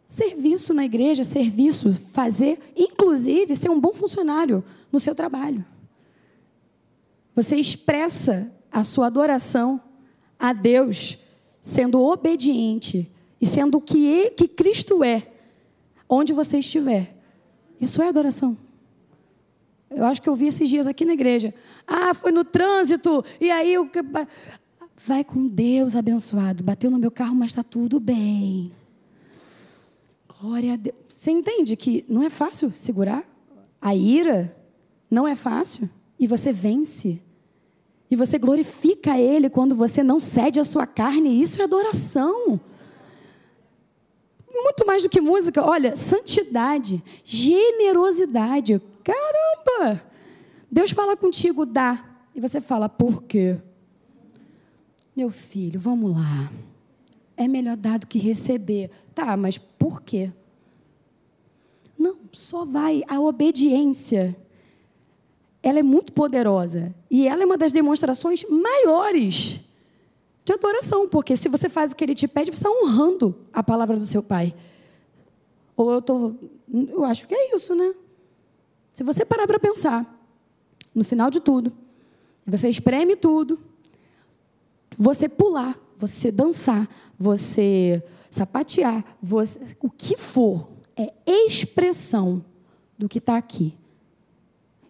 [0.08, 5.64] Serviço na igreja, serviço, fazer, inclusive ser um bom funcionário no seu trabalho.
[7.36, 9.80] Você expressa a sua adoração
[10.40, 11.20] a Deus
[11.62, 15.32] sendo obediente e sendo o que, que Cristo é,
[16.10, 17.16] onde você estiver.
[17.80, 18.58] Isso é adoração.
[19.90, 21.54] Eu acho que eu vi esses dias aqui na igreja.
[21.86, 23.90] Ah, foi no trânsito, e aí o.
[25.06, 26.64] Vai com Deus abençoado.
[26.64, 28.72] Bateu no meu carro, mas está tudo bem.
[30.40, 30.96] Glória a Deus.
[31.08, 33.24] Você entende que não é fácil segurar
[33.82, 34.56] a ira?
[35.10, 35.90] Não é fácil.
[36.20, 37.22] E você vence.
[38.10, 41.42] E você glorifica Ele quando você não cede a sua carne.
[41.42, 42.60] Isso é adoração.
[44.54, 45.64] Muito mais do que música.
[45.64, 48.82] Olha, santidade, generosidade.
[49.08, 50.04] Caramba!
[50.70, 52.04] Deus fala contigo, dá.
[52.36, 53.58] E você fala, por quê?
[55.16, 56.52] Meu filho, vamos lá.
[57.36, 58.92] É melhor dar do que receber.
[59.16, 60.32] Tá, mas por quê?
[61.98, 63.04] Não, só vai.
[63.08, 64.36] A obediência
[65.64, 66.94] ela é muito poderosa.
[67.10, 69.62] E ela é uma das demonstrações maiores
[70.46, 73.64] de adoração, porque se você faz o que ele te pede, você está honrando a
[73.64, 74.54] palavra do seu pai.
[75.76, 76.36] Ou eu tô,
[76.72, 77.94] eu acho que é isso, né?
[78.98, 80.12] Se você parar para pensar,
[80.96, 81.72] no final de tudo,
[82.44, 83.60] você espreme tudo,
[84.98, 92.44] você pular, você dançar, você sapatear, você, o que for, é expressão
[92.98, 93.78] do que está aqui.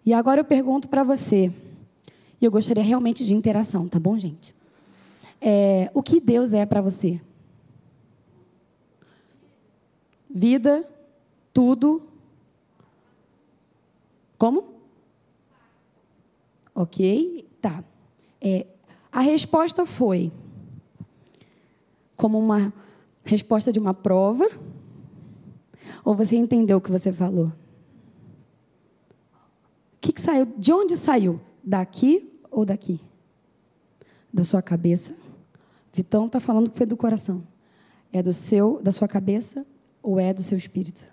[0.06, 1.52] E agora eu pergunto para você,
[2.40, 4.56] e eu gostaria realmente de interação, tá bom, gente?
[5.42, 7.20] É, o que Deus é para você?
[10.30, 10.90] Vida,
[11.54, 12.08] tudo.
[14.38, 14.76] Como?
[16.74, 17.84] Ok, tá.
[18.40, 18.68] É,
[19.12, 20.32] a resposta foi
[22.16, 22.74] como uma
[23.24, 24.50] resposta de uma prova?
[26.04, 27.52] Ou você entendeu o que você falou?
[30.08, 30.46] que, que saiu?
[30.58, 31.40] De onde saiu?
[31.62, 33.02] Daqui ou daqui?
[34.34, 35.14] Da sua cabeça?
[35.92, 37.46] Vitão está falando que foi do coração.
[38.14, 39.66] É do seu, da sua cabeça
[40.02, 41.06] ou é do seu espírito?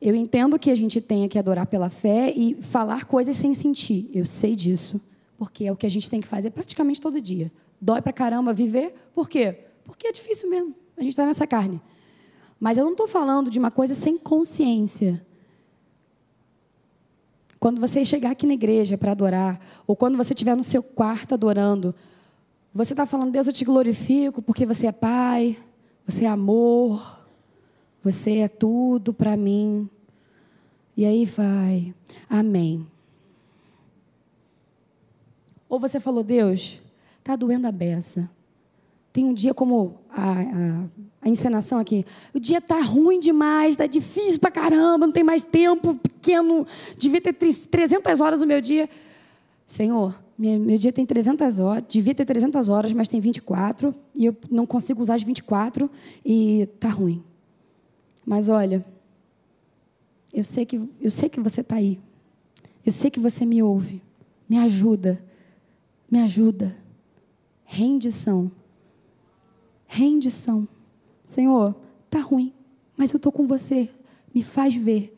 [0.00, 4.10] Eu entendo que a gente tenha que adorar pela fé e falar coisas sem sentir.
[4.12, 5.00] Eu sei disso,
[5.38, 7.50] porque é o que a gente tem que fazer praticamente todo dia.
[7.80, 9.60] Dói pra caramba viver, por quê?
[9.84, 10.74] Porque é difícil mesmo.
[10.96, 11.80] A gente está nessa carne.
[12.58, 15.24] Mas eu não estou falando de uma coisa sem consciência.
[17.58, 21.34] Quando você chegar aqui na igreja para adorar, ou quando você estiver no seu quarto
[21.34, 21.94] adorando,
[22.72, 25.58] você está falando, Deus, eu te glorifico porque você é Pai,
[26.06, 27.25] você é amor,
[28.06, 29.90] você é tudo para mim.
[30.96, 31.92] E aí vai,
[32.30, 32.86] amém.
[35.68, 36.80] Ou você falou, Deus,
[37.18, 38.30] está doendo a beça.
[39.12, 40.84] Tem um dia como a, a,
[41.22, 42.06] a encenação aqui.
[42.32, 46.64] O dia está ruim demais, está difícil para caramba, não tem mais tempo, pequeno.
[46.96, 48.88] Devia ter 300 horas no meu dia.
[49.66, 54.36] Senhor, meu, dia tem 300 horas, devia ter 300 horas, mas tem 24, e eu
[54.48, 55.90] não consigo usar as 24,
[56.24, 57.24] e está ruim.
[58.26, 58.84] Mas olha,
[60.34, 61.98] eu sei que, eu sei que você está aí.
[62.84, 64.02] Eu sei que você me ouve.
[64.48, 65.24] Me ajuda.
[66.10, 66.76] Me ajuda.
[67.64, 68.50] Rendição
[69.86, 70.68] rendição.
[71.24, 71.74] Senhor,
[72.10, 72.52] tá ruim,
[72.96, 73.88] mas eu estou com você.
[74.34, 75.12] Me faz ver.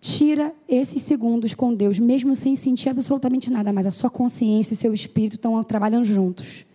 [0.00, 4.76] Tira esses segundos com Deus, mesmo sem sentir absolutamente nada, mas a sua consciência e
[4.76, 6.66] seu espírito estão trabalhando juntos.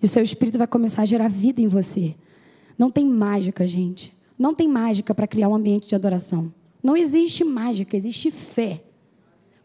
[0.00, 2.14] E o seu espírito vai começar a gerar vida em você.
[2.78, 4.14] Não tem mágica, gente.
[4.42, 6.52] Não tem mágica para criar um ambiente de adoração.
[6.82, 8.82] Não existe mágica, existe fé.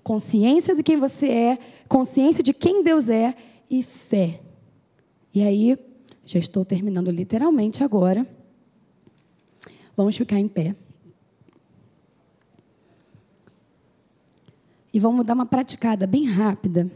[0.04, 1.60] Consciência de quem você é,
[1.90, 3.36] consciência de quem Deus é
[3.72, 4.40] e fé.
[5.34, 5.76] E aí,
[6.24, 8.24] já estou terminando literalmente agora.
[9.96, 10.76] Vamos ficar em pé.
[14.94, 16.88] E vamos dar uma praticada bem rápida.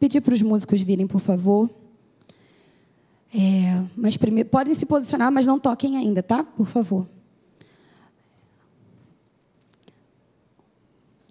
[0.00, 1.70] pedir para os músicos virem, por favor.
[3.34, 6.44] É, mas primeiro, podem se posicionar, mas não toquem ainda, tá?
[6.44, 7.06] Por favor.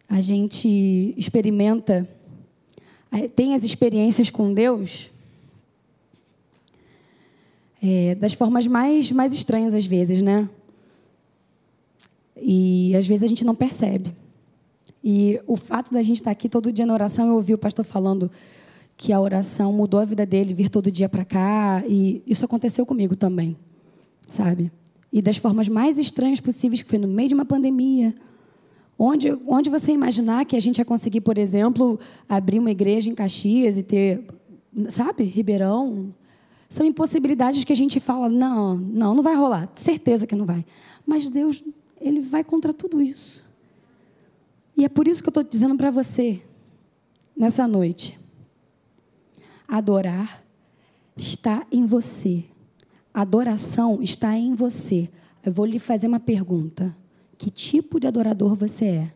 [0.10, 2.10] A gente experimenta,
[3.36, 5.12] tem as experiências com Deus
[7.82, 10.50] é, das formas mais, mais estranhas às vezes, né?
[12.36, 14.14] E às vezes a gente não percebe.
[15.04, 17.86] E o fato da gente estar aqui todo dia na oração, eu ouvi o pastor
[17.86, 18.30] falando
[19.02, 22.86] que a oração mudou a vida dele, vir todo dia para cá, e isso aconteceu
[22.86, 23.58] comigo também,
[24.30, 24.72] sabe?
[25.12, 28.14] E das formas mais estranhas possíveis, que foi no meio de uma pandemia,
[29.00, 32.00] onde, onde você imaginar que a gente ia conseguir, por exemplo,
[32.30, 34.24] abrir uma igreja em Caxias e ter,
[34.88, 36.14] sabe, Ribeirão,
[36.70, 40.64] são impossibilidades que a gente fala, não, não, não vai rolar, certeza que não vai.
[41.08, 41.64] Mas Deus,
[42.00, 43.44] Ele vai contra tudo isso.
[44.78, 46.40] E é por isso que eu estou dizendo para você,
[47.36, 48.22] nessa noite,
[49.72, 50.44] adorar
[51.16, 52.44] está em você.
[53.14, 55.10] Adoração está em você.
[55.44, 56.96] Eu vou lhe fazer uma pergunta.
[57.38, 59.14] Que tipo de adorador você é?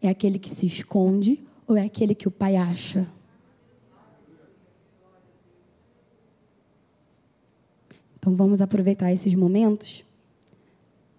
[0.00, 3.06] É aquele que se esconde ou é aquele que o pai acha?
[8.16, 10.04] Então vamos aproveitar esses momentos.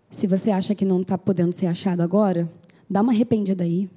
[0.09, 2.49] Se você acha que não está podendo ser achado agora,
[2.89, 3.89] dá uma arrependida aí.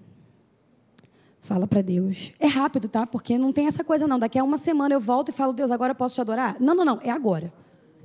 [1.41, 2.33] Fala para Deus.
[2.39, 3.07] É rápido, tá?
[3.07, 4.19] Porque não tem essa coisa, não.
[4.19, 6.57] Daqui a uma semana eu volto e falo, Deus, agora eu posso te adorar?
[6.61, 7.01] Não, não, não.
[7.03, 7.53] É agora.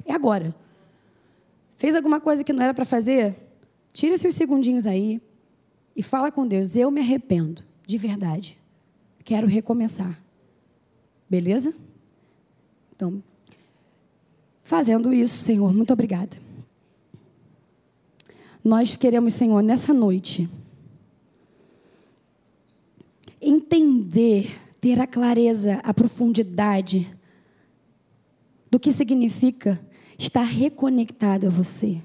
[0.06, 0.56] É agora.
[1.78, 3.36] Fez alguma coisa que não era para fazer?
[3.92, 5.22] Tira seus segundinhos aí
[5.96, 6.76] e fala com Deus.
[6.76, 8.58] Eu me arrependo, de verdade.
[9.24, 10.18] Quero recomeçar.
[11.30, 11.74] Beleza?
[12.96, 13.22] Então,
[14.64, 15.74] fazendo isso, Senhor.
[15.74, 16.38] Muito obrigada.
[18.64, 20.50] Nós queremos, Senhor, nessa noite,
[23.46, 27.08] entender, ter a clareza, a profundidade
[28.70, 29.80] do que significa
[30.18, 32.02] estar reconectado a você.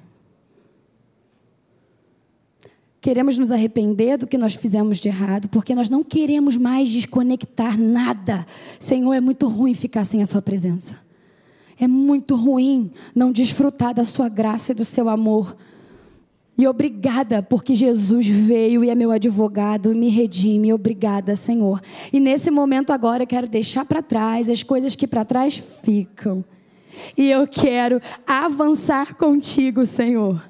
[3.01, 7.79] Queremos nos arrepender do que nós fizemos de errado, porque nós não queremos mais desconectar
[7.79, 8.47] nada.
[8.79, 10.99] Senhor, é muito ruim ficar sem a Sua presença.
[11.81, 15.57] É muito ruim não desfrutar da sua graça e do seu amor.
[16.61, 20.75] E obrigada porque Jesus veio e é meu advogado, me redime.
[20.75, 21.81] Obrigada, Senhor.
[22.13, 26.45] E nesse momento agora eu quero deixar para trás as coisas que para trás ficam.
[27.17, 30.50] E eu quero avançar contigo, Senhor.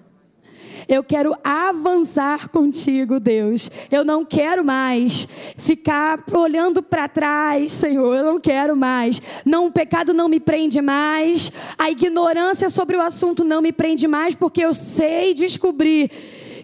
[0.90, 3.70] Eu quero avançar contigo, Deus.
[3.92, 8.12] Eu não quero mais ficar olhando para trás, Senhor.
[8.12, 9.22] Eu não quero mais.
[9.44, 11.52] Não, o pecado não me prende mais.
[11.78, 16.10] A ignorância sobre o assunto não me prende mais, porque eu sei descobrir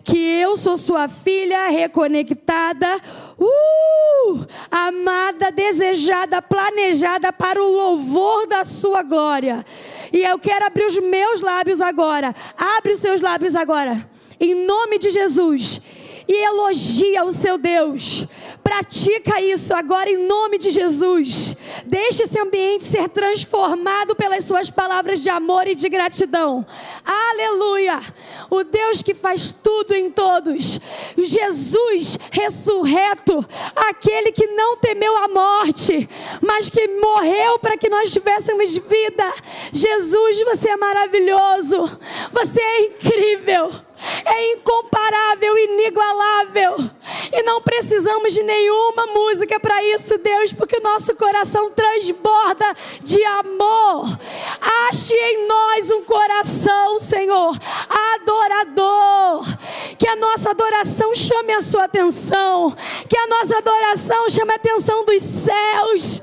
[0.02, 3.00] que eu sou sua filha reconectada,
[3.38, 9.64] uh, amada, desejada, planejada para o louvor da sua glória.
[10.12, 12.34] E eu quero abrir os meus lábios agora.
[12.56, 15.80] Abre os seus lábios agora em nome de Jesus,
[16.28, 18.26] e elogia o seu Deus.
[18.62, 21.56] Pratica isso agora em nome de Jesus.
[21.84, 26.66] Deixe esse ambiente ser transformado pelas suas palavras de amor e de gratidão.
[27.04, 28.00] Aleluia!
[28.50, 30.80] O Deus que faz tudo em todos.
[31.16, 36.08] Jesus ressurreto, aquele que não temeu a morte,
[36.42, 39.32] mas que morreu para que nós tivéssemos vida.
[39.72, 42.00] Jesus, você é maravilhoso.
[42.32, 43.85] Você é incrível
[44.24, 46.76] é incomparável, inigualável.
[47.32, 52.66] E não precisamos de nenhuma música para isso, Deus, porque o nosso coração transborda
[53.02, 54.06] de amor.
[54.90, 57.56] Ache em nós um coração, Senhor,
[58.14, 59.44] adorador.
[59.98, 62.74] Que a nossa adoração chame a sua atenção.
[63.08, 66.22] Que a nossa adoração chame a atenção dos céus.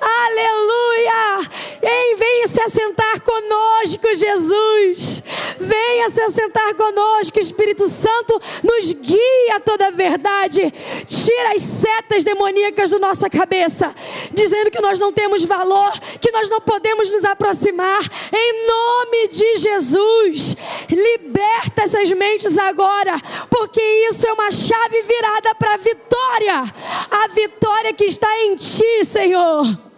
[0.00, 1.48] Aleluia!
[1.82, 5.22] Ei, venha se assentar conosco, Jesus.
[5.60, 10.72] Venha se assentar conosco, Espírito Santo, nos guia a toda a verdade.
[11.06, 13.94] Tira as setas demoníacas da nossa cabeça,
[14.32, 18.00] dizendo que nós não temos valor, que nós não podemos nos aproximar.
[18.32, 20.56] Em nome de Jesus,
[20.90, 26.74] liberta essas mentes agora, porque isso é uma chave virada para a vitória.
[27.10, 29.57] A vitória que está em ti, Senhor.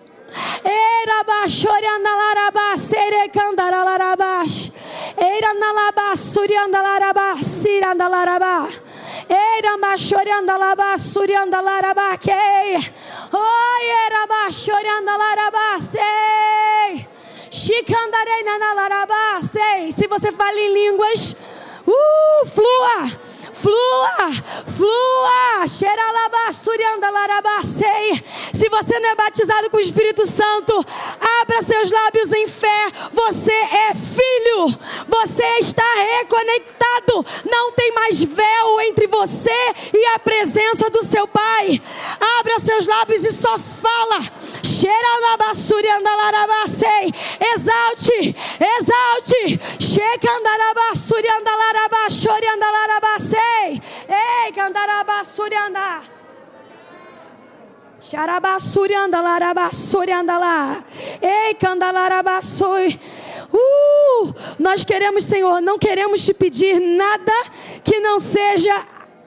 [0.65, 4.71] Era bachorianda laraba sere candara larabash.
[5.17, 8.69] Era nalaba surianda laraba siranda laraba.
[9.29, 12.93] Era bachorianda laraba surianda laraba que.
[13.33, 17.07] Oh, era bachorianda laraba sei.
[17.51, 19.91] Chicandarei na laraba sei.
[19.91, 21.37] Se você fala em línguas,
[21.87, 23.30] uh, flua
[23.63, 24.33] Flua,
[24.77, 25.67] flua.
[28.55, 30.85] Se você não é batizado com o Espírito Santo,
[31.41, 32.91] abra seus lábios em fé.
[33.13, 34.79] Você é filho.
[35.09, 35.85] Você está
[36.19, 37.27] reconectado.
[37.51, 41.81] Não tem mais véu entre você e a presença do seu Pai.
[42.39, 44.21] Abra seus lábios e só fala.
[47.55, 49.61] Exalte, exalte.
[52.51, 53.00] Andalarabasei.
[55.51, 56.03] Ei, candarabasuri andar.
[58.01, 60.85] Xarabassuri andalarabassuri andalá.
[61.21, 63.01] Ei, candalarabasuri.
[63.53, 67.33] Uh, nós queremos, Senhor, não queremos te pedir nada
[67.83, 68.75] que não seja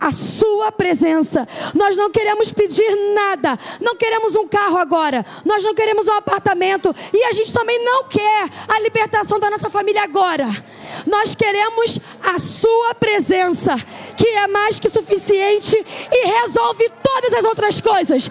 [0.03, 1.47] a Sua presença.
[1.73, 6.93] Nós não queremos pedir nada, não queremos um carro agora, nós não queremos um apartamento
[7.13, 10.47] e a gente também não quer a libertação da nossa família agora.
[11.07, 13.75] Nós queremos a Sua presença,
[14.17, 15.75] que é mais que suficiente
[16.11, 18.29] e resolve todas as outras coisas.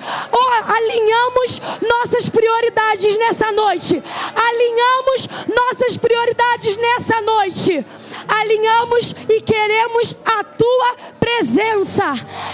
[0.66, 4.02] Alinhamos nossas prioridades nessa noite.
[4.36, 7.84] Alinhamos nossas prioridades nessa noite
[8.28, 12.04] alinhamos e queremos a tua presença.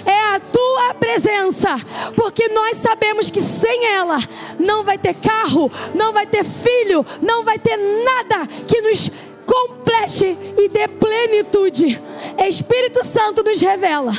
[0.05, 1.77] É a tua presença,
[2.17, 4.19] porque nós sabemos que sem ela
[4.59, 9.11] não vai ter carro, não vai ter filho, não vai ter nada que nos
[9.47, 12.01] complete e dê plenitude.
[12.47, 14.13] Espírito Santo nos revela.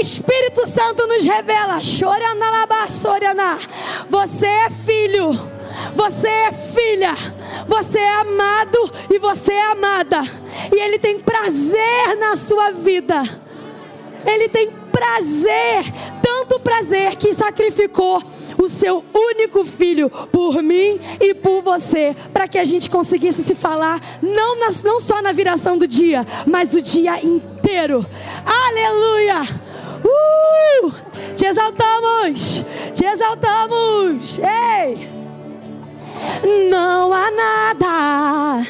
[0.00, 1.78] Espírito Santo nos revela.
[4.10, 5.53] Você é filho.
[5.94, 7.14] Você é filha,
[7.66, 10.22] você é amado e você é amada.
[10.72, 13.22] E Ele tem prazer na sua vida.
[14.26, 18.22] Ele tem prazer, tanto prazer que sacrificou
[18.56, 23.54] o seu único filho por mim e por você, para que a gente conseguisse se
[23.54, 28.06] falar, não, na, não só na viração do dia, mas o dia inteiro.
[28.46, 29.42] Aleluia!
[30.04, 30.92] Uh!
[31.34, 32.64] Te exaltamos!
[32.94, 34.38] Te exaltamos!
[34.38, 35.23] Ei!
[36.70, 38.66] não há nada